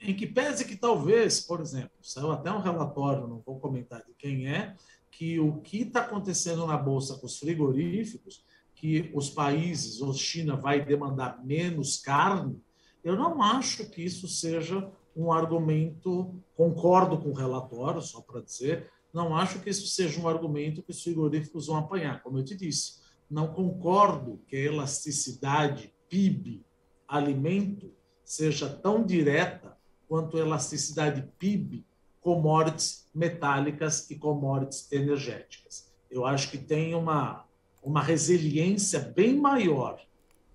em 0.00 0.14
que 0.14 0.26
pese 0.26 0.64
que 0.64 0.76
talvez, 0.76 1.40
por 1.40 1.60
exemplo, 1.60 1.92
saiu 2.02 2.30
até 2.30 2.50
um 2.50 2.60
relatório, 2.60 3.26
não 3.26 3.40
vou 3.40 3.58
comentar 3.58 4.04
de 4.04 4.14
quem 4.14 4.48
é, 4.48 4.76
que 5.10 5.38
o 5.40 5.60
que 5.60 5.82
está 5.82 6.00
acontecendo 6.00 6.66
na 6.66 6.76
Bolsa 6.76 7.18
com 7.18 7.26
os 7.26 7.38
frigoríficos 7.38 8.44
que 8.80 9.10
os 9.12 9.28
países, 9.28 10.00
ou 10.00 10.14
China 10.14 10.54
vai 10.56 10.84
demandar 10.84 11.44
menos 11.44 11.98
carne, 11.98 12.62
eu 13.02 13.16
não 13.16 13.42
acho 13.42 13.90
que 13.90 14.02
isso 14.02 14.28
seja 14.28 14.88
um 15.16 15.32
argumento, 15.32 16.40
concordo 16.56 17.18
com 17.18 17.30
o 17.30 17.34
relatório, 17.34 18.00
só 18.00 18.20
para 18.20 18.40
dizer, 18.40 18.88
não 19.12 19.34
acho 19.34 19.58
que 19.60 19.68
isso 19.70 19.86
seja 19.88 20.20
um 20.20 20.28
argumento 20.28 20.82
que 20.82 20.92
os 20.92 21.02
frigoríficos 21.02 21.66
vão 21.66 21.78
apanhar, 21.78 22.22
como 22.22 22.38
eu 22.38 22.44
te 22.44 22.54
disse. 22.54 23.00
Não 23.28 23.48
concordo 23.48 24.40
que 24.46 24.54
a 24.54 24.60
elasticidade 24.60 25.92
PIB 26.08 26.64
alimento 27.06 27.92
seja 28.24 28.68
tão 28.68 29.04
direta 29.04 29.76
quanto 30.06 30.36
a 30.36 30.40
elasticidade 30.40 31.28
PIB 31.38 31.84
commodities 32.20 33.08
metálicas 33.14 34.08
e 34.10 34.16
commodities 34.16 34.90
energéticas. 34.92 35.90
Eu 36.10 36.24
acho 36.24 36.50
que 36.50 36.58
tem 36.58 36.94
uma 36.94 37.47
uma 37.82 38.02
resiliência 38.02 39.00
bem 39.00 39.36
maior. 39.38 40.00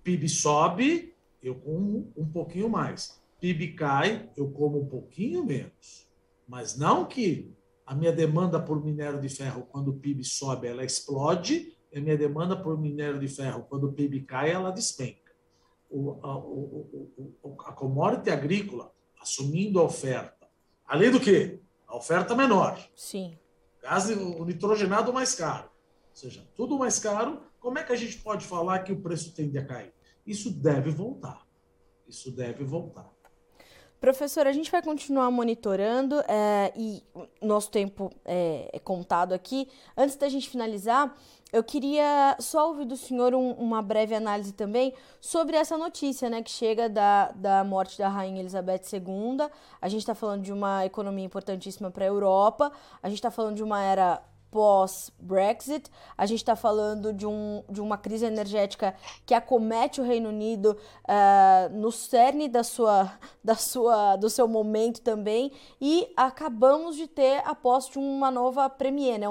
PIB 0.02 0.28
sobe, 0.28 1.14
eu 1.42 1.54
como 1.54 2.12
um 2.16 2.26
pouquinho 2.26 2.68
mais. 2.68 3.20
PIB 3.40 3.72
cai, 3.74 4.30
eu 4.36 4.50
como 4.50 4.80
um 4.80 4.86
pouquinho 4.86 5.44
menos. 5.44 6.08
Mas 6.46 6.76
não 6.76 7.04
que 7.04 7.52
a 7.86 7.94
minha 7.94 8.12
demanda 8.12 8.60
por 8.60 8.82
minério 8.82 9.20
de 9.20 9.28
ferro, 9.28 9.66
quando 9.70 9.88
o 9.88 9.94
PIB 9.94 10.24
sobe, 10.24 10.66
ela 10.66 10.84
explode, 10.84 11.74
e 11.92 11.98
a 11.98 12.00
minha 12.00 12.16
demanda 12.16 12.56
por 12.56 12.78
minério 12.78 13.18
de 13.18 13.28
ferro, 13.28 13.66
quando 13.68 13.88
o 13.88 13.92
PIB 13.92 14.22
cai, 14.22 14.50
ela 14.50 14.70
despenca. 14.70 15.32
O, 15.90 16.18
a, 16.22 16.36
o, 16.36 17.36
o, 17.42 17.56
a 17.66 17.72
commodity 17.72 18.30
agrícola, 18.30 18.92
assumindo 19.20 19.78
a 19.78 19.84
oferta, 19.84 20.48
além 20.86 21.10
do 21.10 21.20
que? 21.20 21.60
A 21.86 21.96
oferta 21.96 22.34
menor. 22.34 22.78
Sim. 22.96 23.38
Gás, 23.82 24.08
o 24.10 24.44
nitrogenado 24.44 25.12
mais 25.12 25.34
caro 25.34 25.73
ou 26.14 26.16
seja, 26.16 26.46
tudo 26.54 26.78
mais 26.78 27.00
caro, 27.00 27.42
como 27.58 27.76
é 27.76 27.82
que 27.82 27.92
a 27.92 27.96
gente 27.96 28.18
pode 28.18 28.46
falar 28.46 28.78
que 28.84 28.92
o 28.92 29.02
preço 29.02 29.34
tende 29.34 29.58
a 29.58 29.66
cair? 29.66 29.92
Isso 30.24 30.48
deve 30.48 30.88
voltar. 30.88 31.44
Isso 32.06 32.30
deve 32.30 32.62
voltar. 32.62 33.10
Professor, 34.00 34.46
a 34.46 34.52
gente 34.52 34.70
vai 34.70 34.80
continuar 34.80 35.28
monitorando 35.32 36.20
é, 36.28 36.72
e 36.76 37.02
nosso 37.42 37.68
tempo 37.70 38.12
é, 38.24 38.70
é, 38.72 38.78
contado 38.78 39.32
aqui. 39.32 39.66
Antes 39.96 40.14
da 40.14 40.28
gente 40.28 40.48
finalizar, 40.48 41.16
eu 41.52 41.64
queria 41.64 42.36
só 42.38 42.68
ouvir 42.68 42.84
do 42.84 42.96
senhor 42.96 43.34
um, 43.34 43.50
uma 43.52 43.82
breve 43.82 44.14
análise 44.14 44.52
também 44.52 44.94
sobre 45.20 45.56
essa 45.56 45.76
notícia 45.76 46.30
né, 46.30 46.42
que 46.42 46.50
chega 46.50 46.88
da, 46.88 47.32
da 47.32 47.64
morte 47.64 47.98
da 47.98 48.08
Rainha 48.08 48.40
Elizabeth 48.40 48.82
II. 48.92 49.48
A 49.80 49.88
gente 49.88 50.02
está 50.02 50.14
falando 50.14 50.42
de 50.42 50.52
uma 50.52 50.86
economia 50.86 51.24
importantíssima 51.24 51.90
para 51.90 52.04
a 52.04 52.08
Europa, 52.08 52.70
a 53.02 53.08
gente 53.08 53.18
está 53.18 53.32
falando 53.32 53.56
de 53.56 53.62
uma 53.64 53.82
era 53.82 54.22
pós-Brexit. 54.54 55.90
A 56.16 56.26
gente 56.26 56.38
está 56.38 56.54
falando 56.54 57.12
de, 57.12 57.26
um, 57.26 57.64
de 57.68 57.80
uma 57.80 57.98
crise 57.98 58.24
energética 58.24 58.94
que 59.26 59.34
acomete 59.34 60.00
o 60.00 60.04
Reino 60.04 60.28
Unido 60.28 60.78
uh, 61.08 61.76
no 61.76 61.90
cerne 61.90 62.48
da 62.48 62.62
sua, 62.62 63.18
da 63.42 63.56
sua, 63.56 64.14
do 64.14 64.30
seu 64.30 64.46
momento 64.46 65.00
também. 65.00 65.50
E 65.80 66.06
acabamos 66.16 66.94
de 66.94 67.08
ter 67.08 67.42
a 67.44 67.52
posse 67.52 67.90
de 67.90 67.98
uma 67.98 68.30
nova 68.30 68.70
premier. 68.70 69.18
Né? 69.18 69.26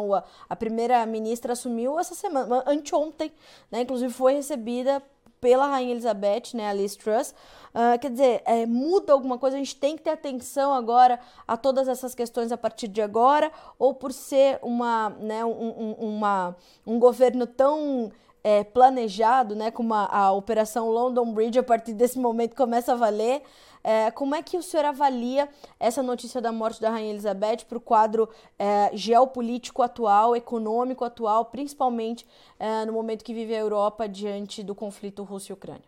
A 0.50 0.56
primeira-ministra 0.58 1.54
assumiu 1.54 1.98
essa 1.98 2.14
semana, 2.14 2.62
anteontem, 2.68 3.32
né? 3.72 3.80
inclusive 3.80 4.12
foi 4.12 4.34
recebida 4.34 5.02
pela 5.44 5.68
Rainha 5.68 5.92
Elizabeth, 5.92 6.54
né, 6.54 6.72
a 6.72 6.74
Truss. 6.74 7.36
Uh, 7.76 8.00
quer 8.00 8.10
dizer, 8.10 8.42
é, 8.46 8.66
muda 8.66 9.12
alguma 9.12 9.38
coisa? 9.38 9.58
A 9.58 9.60
gente 9.60 9.76
tem 9.76 9.98
que 9.98 10.02
ter 10.02 10.12
atenção 10.12 10.74
agora 10.74 11.20
a 11.46 11.58
todas 11.58 11.90
essas 11.90 12.16
questões 12.16 12.50
a 12.54 12.58
partir 12.58 12.88
de 12.88 13.02
agora? 13.02 13.52
Ou 13.78 13.94
por 13.94 14.14
ser 14.14 14.58
uma, 14.62 15.10
né, 15.20 15.44
um, 15.44 15.50
um, 15.50 15.92
uma, 16.00 16.56
um 16.88 16.98
governo 16.98 17.46
tão 17.46 18.10
é, 18.42 18.64
planejado, 18.64 19.54
né, 19.54 19.70
como 19.70 19.94
a, 19.94 20.06
a, 20.06 20.32
Operação 20.32 20.90
London 20.90 21.34
Bridge, 21.34 21.60
a 21.60 21.64
partir 21.64 21.92
desse 21.92 22.18
momento 22.18 22.56
começa 22.56 22.94
a 22.94 22.96
valer, 22.96 23.42
É, 23.84 24.10
como 24.12 24.34
é 24.34 24.42
que 24.42 24.58
o 24.58 24.64
senhor 24.64 24.86
avalia 24.86 25.50
essa 25.80 26.02
notícia 26.02 26.40
da 26.40 26.52
morte 26.52 26.80
da 26.80 26.90
Rainha 26.90 27.12
Elizabeth 27.12 27.66
para 27.68 27.78
o 27.78 27.82
quadro 27.82 28.30
é, 28.58 28.96
geopolítico 28.96 29.82
atual, 29.82 30.36
econômico 30.36 31.04
atual, 31.04 31.46
principalmente 31.46 32.26
é, 32.58 32.86
no 32.86 32.94
momento 32.94 33.26
que 33.26 33.34
vive 33.34 33.54
a 33.54 33.60
Europa 33.60 34.08
diante 34.08 34.64
do 34.64 34.74
conflito 34.74 35.24
Rússia 35.24 35.54
Ucrânia? 35.54 35.84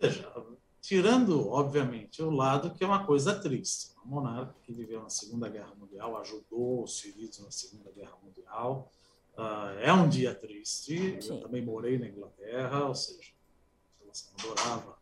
Veja, 0.00 0.28
tirando, 0.80 1.48
obviamente, 1.48 2.22
o 2.22 2.30
lado 2.30 2.74
que 2.74 2.82
é 2.82 2.86
uma 2.86 3.04
coisa 3.04 3.38
triste. 3.38 3.92
Um 4.04 4.08
monarca 4.08 4.54
que 4.62 4.72
viveu 4.72 5.02
na 5.02 5.10
Segunda 5.10 5.48
Guerra 5.48 5.74
Mundial, 5.78 6.16
ajudou 6.18 6.82
os 6.82 6.98
feridos 6.98 7.38
na 7.40 7.50
Segunda 7.50 7.90
Guerra 7.92 8.16
Mundial. 8.22 8.90
Uh, 9.36 9.78
é 9.80 9.92
um 9.92 10.08
dia 10.08 10.34
triste. 10.34 11.22
Sim. 11.22 11.34
Eu 11.34 11.40
também 11.40 11.64
morei 11.64 11.98
na 11.98 12.08
Inglaterra, 12.08 12.86
ou 12.86 12.94
seja, 12.94 13.32
a 14.02 14.40
adorava, 14.42 14.98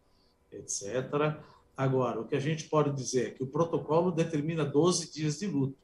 etc. 0.53 1.39
Agora, 1.77 2.21
o 2.21 2.27
que 2.27 2.35
a 2.35 2.41
gente 2.41 2.65
pode 2.69 2.91
dizer 2.93 3.27
é 3.27 3.31
que 3.33 3.43
o 3.43 3.47
protocolo 3.47 4.11
determina 4.11 4.65
12 4.65 5.13
dias 5.13 5.39
de 5.39 5.47
luto. 5.47 5.77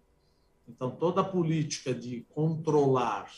Então, 0.66 0.90
toda 0.90 1.20
a 1.20 1.24
política 1.24 1.92
de 1.92 2.26
controlar, 2.34 3.30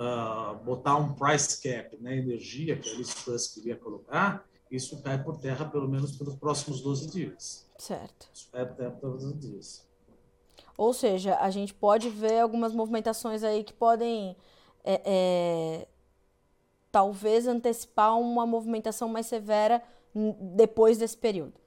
uh, 0.00 0.56
botar 0.64 0.96
um 0.96 1.12
price 1.14 1.62
cap 1.62 1.96
na 2.00 2.14
energia 2.14 2.76
que 2.76 2.88
a 2.88 2.94
Liz 2.94 3.12
Truss 3.14 3.48
queria 3.48 3.76
colocar, 3.76 4.46
isso 4.70 5.02
cai 5.02 5.22
por 5.22 5.36
terra 5.38 5.66
pelo 5.66 5.86
menos 5.86 6.16
pelos 6.16 6.36
próximos 6.36 6.80
12 6.80 7.10
dias. 7.10 7.70
Certo. 7.76 8.30
Isso 8.32 8.48
cai 8.50 8.64
por 8.64 8.76
terra 8.76 8.90
pelos 8.92 9.22
12 9.22 9.34
dias. 9.34 9.86
Ou 10.76 10.94
seja, 10.94 11.36
a 11.36 11.50
gente 11.50 11.74
pode 11.74 12.08
ver 12.08 12.40
algumas 12.40 12.72
movimentações 12.72 13.44
aí 13.44 13.62
que 13.62 13.72
podem 13.72 14.36
é, 14.82 15.02
é, 15.04 15.88
talvez 16.90 17.46
antecipar 17.46 18.18
uma 18.18 18.46
movimentação 18.46 19.08
mais 19.08 19.26
severa 19.26 19.82
depois 20.54 20.98
desse 20.98 21.16
período. 21.16 21.63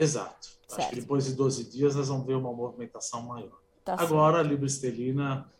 Exato. 0.00 0.48
Certo. 0.66 0.80
Acho 0.80 0.88
que 0.90 1.00
depois 1.00 1.24
de 1.26 1.34
12 1.34 1.64
dias 1.64 1.94
nós 1.94 2.08
vamos 2.08 2.26
ver 2.26 2.34
uma 2.34 2.52
movimentação 2.52 3.22
maior. 3.22 3.60
Tá 3.84 3.94
Agora 3.94 4.36
certo. 4.36 4.46
a 4.46 4.50
libra 4.50 4.66
esterlina 4.66 5.52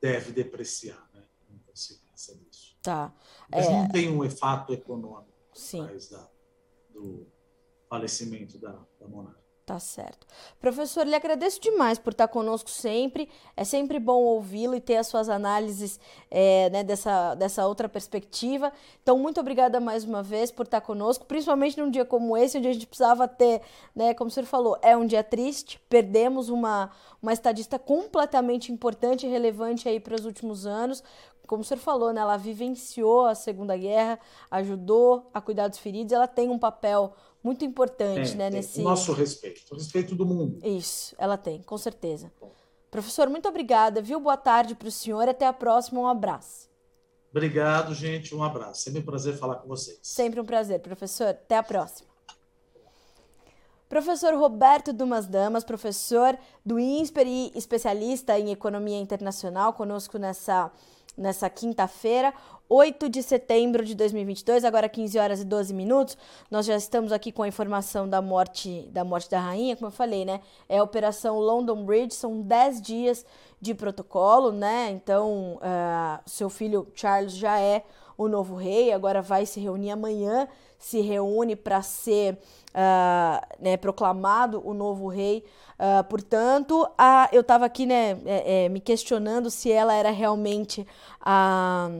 deve 0.00 0.32
depreciar, 0.32 1.08
né? 1.14 1.22
Consigo 1.66 2.00
pensar 2.10 2.34
nisso. 2.34 2.76
Tá. 2.82 3.14
Mas 3.50 3.66
é... 3.66 3.70
não 3.70 3.88
tem 3.88 4.10
um 4.10 4.24
efeito 4.24 4.72
econômico 4.72 5.32
Sim. 5.54 5.86
Da, 6.10 6.28
do 6.90 7.26
falecimento 7.88 8.58
da, 8.58 8.78
da 8.98 9.06
monarca. 9.06 9.41
Tá 9.64 9.78
certo. 9.78 10.26
Professor, 10.60 11.06
lhe 11.06 11.14
agradeço 11.14 11.60
demais 11.60 11.96
por 11.96 12.10
estar 12.10 12.26
conosco 12.26 12.68
sempre. 12.68 13.28
É 13.56 13.62
sempre 13.62 14.00
bom 14.00 14.20
ouvi-lo 14.24 14.74
e 14.74 14.80
ter 14.80 14.96
as 14.96 15.06
suas 15.06 15.28
análises 15.28 16.00
é, 16.28 16.68
né, 16.70 16.82
dessa, 16.82 17.36
dessa 17.36 17.64
outra 17.64 17.88
perspectiva. 17.88 18.72
Então, 19.00 19.16
muito 19.16 19.38
obrigada 19.38 19.78
mais 19.78 20.02
uma 20.02 20.20
vez 20.20 20.50
por 20.50 20.64
estar 20.64 20.80
conosco, 20.80 21.26
principalmente 21.26 21.78
num 21.78 21.88
dia 21.88 22.04
como 22.04 22.36
esse, 22.36 22.58
onde 22.58 22.66
a 22.66 22.72
gente 22.72 22.88
precisava 22.88 23.28
ter, 23.28 23.62
né, 23.94 24.12
como 24.14 24.28
o 24.28 24.32
senhor 24.32 24.46
falou, 24.46 24.76
é 24.82 24.96
um 24.96 25.06
dia 25.06 25.22
triste, 25.22 25.80
perdemos 25.88 26.48
uma, 26.48 26.90
uma 27.22 27.32
estadista 27.32 27.78
completamente 27.78 28.72
importante 28.72 29.26
e 29.26 29.30
relevante 29.30 29.88
aí 29.88 30.00
para 30.00 30.16
os 30.16 30.24
últimos 30.24 30.66
anos, 30.66 31.04
como 31.46 31.62
o 31.62 31.64
senhor 31.64 31.80
falou, 31.80 32.12
né, 32.12 32.20
ela 32.20 32.36
vivenciou 32.36 33.26
a 33.26 33.34
Segunda 33.34 33.76
Guerra, 33.76 34.18
ajudou 34.50 35.30
a 35.32 35.40
cuidar 35.40 35.68
dos 35.68 35.78
feridos, 35.78 36.12
ela 36.12 36.26
tem 36.26 36.50
um 36.50 36.58
papel 36.58 37.14
muito 37.42 37.64
importante, 37.64 38.32
é, 38.32 38.34
né, 38.34 38.50
nesse 38.50 38.80
o 38.80 38.84
nosso 38.84 39.12
respeito, 39.12 39.62
o 39.72 39.74
respeito 39.74 40.14
do 40.14 40.24
mundo. 40.24 40.58
Isso, 40.64 41.14
ela 41.18 41.36
tem, 41.36 41.62
com 41.62 41.76
certeza. 41.76 42.32
Bom. 42.40 42.50
Professor, 42.90 43.28
muito 43.28 43.48
obrigada, 43.48 44.02
viu? 44.02 44.20
Boa 44.20 44.36
tarde 44.36 44.74
para 44.74 44.88
o 44.88 44.90
senhor, 44.90 45.28
até 45.28 45.46
a 45.46 45.52
próxima, 45.52 46.00
um 46.00 46.06
abraço. 46.06 46.70
Obrigado, 47.30 47.94
gente, 47.94 48.34
um 48.34 48.42
abraço. 48.42 48.82
Sempre 48.82 49.00
um 49.00 49.04
prazer 49.04 49.34
falar 49.38 49.56
com 49.56 49.66
vocês. 49.66 49.98
Sempre 50.02 50.38
um 50.38 50.44
prazer, 50.44 50.80
professor. 50.80 51.28
Até 51.28 51.56
a 51.56 51.62
próxima. 51.62 52.12
Professor 53.88 54.34
Roberto 54.34 54.92
Dumas 54.92 55.26
Damas, 55.26 55.64
professor 55.64 56.38
do 56.64 56.78
INSPER 56.78 57.26
e 57.26 57.52
especialista 57.54 58.38
em 58.38 58.50
economia 58.50 58.98
internacional, 58.98 59.72
conosco 59.72 60.18
nessa 60.18 60.70
nessa 61.16 61.48
quinta-feira, 61.50 62.32
8 62.68 63.08
de 63.10 63.22
setembro 63.22 63.84
de 63.84 63.94
2022, 63.94 64.64
agora 64.64 64.88
15 64.88 65.18
horas 65.18 65.40
e 65.40 65.44
12 65.44 65.74
minutos. 65.74 66.16
Nós 66.50 66.64
já 66.64 66.74
estamos 66.74 67.12
aqui 67.12 67.30
com 67.30 67.42
a 67.42 67.48
informação 67.48 68.08
da 68.08 68.22
morte 68.22 68.88
da 68.90 69.04
morte 69.04 69.28
da 69.28 69.38
rainha, 69.38 69.76
como 69.76 69.88
eu 69.88 69.92
falei, 69.92 70.24
né? 70.24 70.40
É 70.68 70.78
a 70.78 70.82
operação 70.82 71.38
London 71.38 71.84
Bridge, 71.84 72.14
são 72.14 72.40
10 72.40 72.80
dias 72.80 73.26
de 73.60 73.74
protocolo, 73.74 74.52
né? 74.52 74.90
Então, 74.90 75.56
uh, 75.56 76.22
seu 76.24 76.48
filho 76.48 76.88
Charles 76.94 77.32
já 77.32 77.60
é 77.60 77.84
o 78.16 78.28
novo 78.28 78.54
rei, 78.56 78.92
agora 78.92 79.22
vai 79.22 79.46
se 79.46 79.60
reunir 79.60 79.90
amanhã, 79.90 80.48
se 80.78 81.00
reúne 81.00 81.54
para 81.54 81.80
ser 81.82 82.34
uh, 82.34 83.62
né, 83.62 83.76
proclamado 83.76 84.60
o 84.64 84.74
novo 84.74 85.08
rei. 85.08 85.44
Uh, 85.78 86.04
portanto, 86.04 86.88
a, 86.98 87.28
eu 87.32 87.40
estava 87.40 87.64
aqui 87.64 87.86
né, 87.86 88.18
é, 88.24 88.64
é, 88.64 88.68
me 88.68 88.80
questionando 88.80 89.50
se 89.50 89.70
ela 89.70 89.94
era 89.94 90.10
realmente 90.10 90.86
a, 91.20 91.90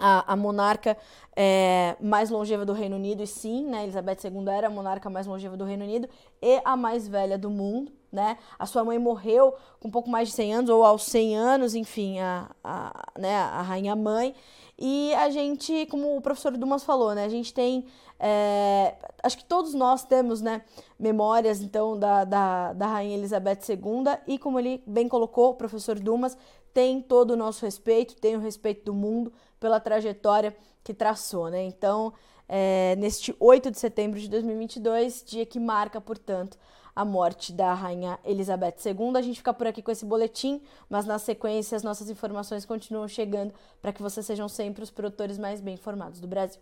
a, 0.00 0.32
a 0.32 0.36
monarca 0.36 0.96
é, 1.34 1.96
mais 2.00 2.30
longeva 2.30 2.64
do 2.64 2.72
Reino 2.72 2.96
Unido, 2.96 3.22
e 3.22 3.26
sim, 3.26 3.66
né, 3.66 3.84
Elizabeth 3.84 4.18
II 4.24 4.48
era 4.48 4.66
a 4.66 4.70
monarca 4.70 5.08
mais 5.08 5.26
longeva 5.26 5.56
do 5.56 5.64
Reino 5.64 5.84
Unido 5.84 6.08
e 6.40 6.60
a 6.64 6.76
mais 6.76 7.08
velha 7.08 7.38
do 7.38 7.50
mundo. 7.50 7.92
Né? 8.12 8.36
A 8.58 8.66
sua 8.66 8.84
mãe 8.84 8.98
morreu 8.98 9.54
com 9.80 9.88
um 9.88 9.90
pouco 9.90 10.10
mais 10.10 10.28
de 10.28 10.34
100 10.34 10.54
anos, 10.54 10.70
ou 10.70 10.84
aos 10.84 11.04
100 11.04 11.36
anos, 11.36 11.74
enfim, 11.74 12.20
a, 12.20 12.50
a, 12.62 13.04
né, 13.18 13.34
a 13.34 13.62
rainha 13.62 13.96
mãe. 13.96 14.34
E 14.78 15.14
a 15.14 15.30
gente, 15.30 15.86
como 15.86 16.16
o 16.16 16.20
professor 16.20 16.56
Dumas 16.56 16.84
falou, 16.84 17.14
né, 17.14 17.24
a 17.24 17.28
gente 17.28 17.54
tem 17.54 17.86
é, 18.24 18.94
acho 19.20 19.36
que 19.36 19.44
todos 19.44 19.74
nós 19.74 20.04
temos 20.04 20.40
né, 20.40 20.62
memórias 20.96 21.60
então 21.60 21.98
da, 21.98 22.24
da, 22.24 22.72
da 22.72 22.86
Rainha 22.86 23.16
Elizabeth 23.16 23.58
II 23.68 24.04
e 24.28 24.38
como 24.38 24.60
ele 24.60 24.80
bem 24.86 25.08
colocou, 25.08 25.50
o 25.50 25.54
professor 25.54 25.98
Dumas 25.98 26.38
tem 26.72 27.02
todo 27.02 27.32
o 27.32 27.36
nosso 27.36 27.64
respeito, 27.64 28.14
tem 28.14 28.36
o 28.36 28.38
respeito 28.38 28.84
do 28.84 28.94
mundo 28.94 29.32
pela 29.58 29.80
trajetória 29.80 30.56
que 30.84 30.94
traçou. 30.94 31.48
Né? 31.48 31.64
Então, 31.64 32.12
é, 32.48 32.94
neste 32.96 33.34
8 33.40 33.72
de 33.72 33.78
setembro 33.80 34.20
de 34.20 34.28
2022, 34.28 35.24
dia 35.26 35.44
que 35.44 35.58
marca, 35.58 36.00
portanto, 36.00 36.56
a 36.94 37.04
morte 37.04 37.52
da 37.52 37.74
rainha 37.74 38.18
Elizabeth 38.24 38.76
II. 38.84 39.16
A 39.16 39.22
gente 39.22 39.36
fica 39.36 39.54
por 39.54 39.66
aqui 39.66 39.82
com 39.82 39.90
esse 39.90 40.04
boletim, 40.04 40.60
mas 40.88 41.06
na 41.06 41.18
sequência 41.18 41.76
as 41.76 41.82
nossas 41.82 42.10
informações 42.10 42.64
continuam 42.64 43.08
chegando 43.08 43.52
para 43.80 43.92
que 43.92 44.02
vocês 44.02 44.24
sejam 44.24 44.48
sempre 44.48 44.82
os 44.82 44.90
produtores 44.90 45.38
mais 45.38 45.60
bem 45.60 45.74
informados 45.74 46.20
do 46.20 46.28
Brasil 46.28 46.60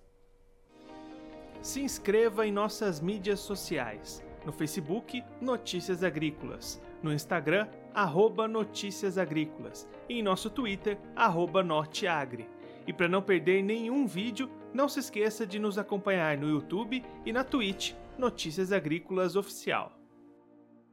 se 1.62 1.80
inscreva 1.80 2.46
em 2.46 2.52
nossas 2.52 3.00
mídias 3.00 3.40
sociais. 3.40 4.24
No 4.44 4.52
Facebook, 4.52 5.22
Notícias 5.40 6.02
Agrícolas. 6.02 6.80
No 7.02 7.12
Instagram, 7.12 7.68
arroba 7.94 8.48
Notícias 8.48 9.18
Agrícolas. 9.18 9.88
E 10.08 10.18
em 10.18 10.22
nosso 10.22 10.48
Twitter, 10.48 10.98
arroba 11.14 11.62
Norteagri. 11.62 12.48
E 12.86 12.92
para 12.92 13.08
não 13.08 13.22
perder 13.22 13.62
nenhum 13.62 14.06
vídeo, 14.06 14.50
não 14.72 14.88
se 14.88 15.00
esqueça 15.00 15.46
de 15.46 15.58
nos 15.58 15.76
acompanhar 15.76 16.38
no 16.38 16.48
YouTube 16.48 17.04
e 17.26 17.32
na 17.32 17.44
Twitch, 17.44 17.92
Notícias 18.18 18.72
Agrícolas 18.72 19.36
Oficial. 19.36 19.99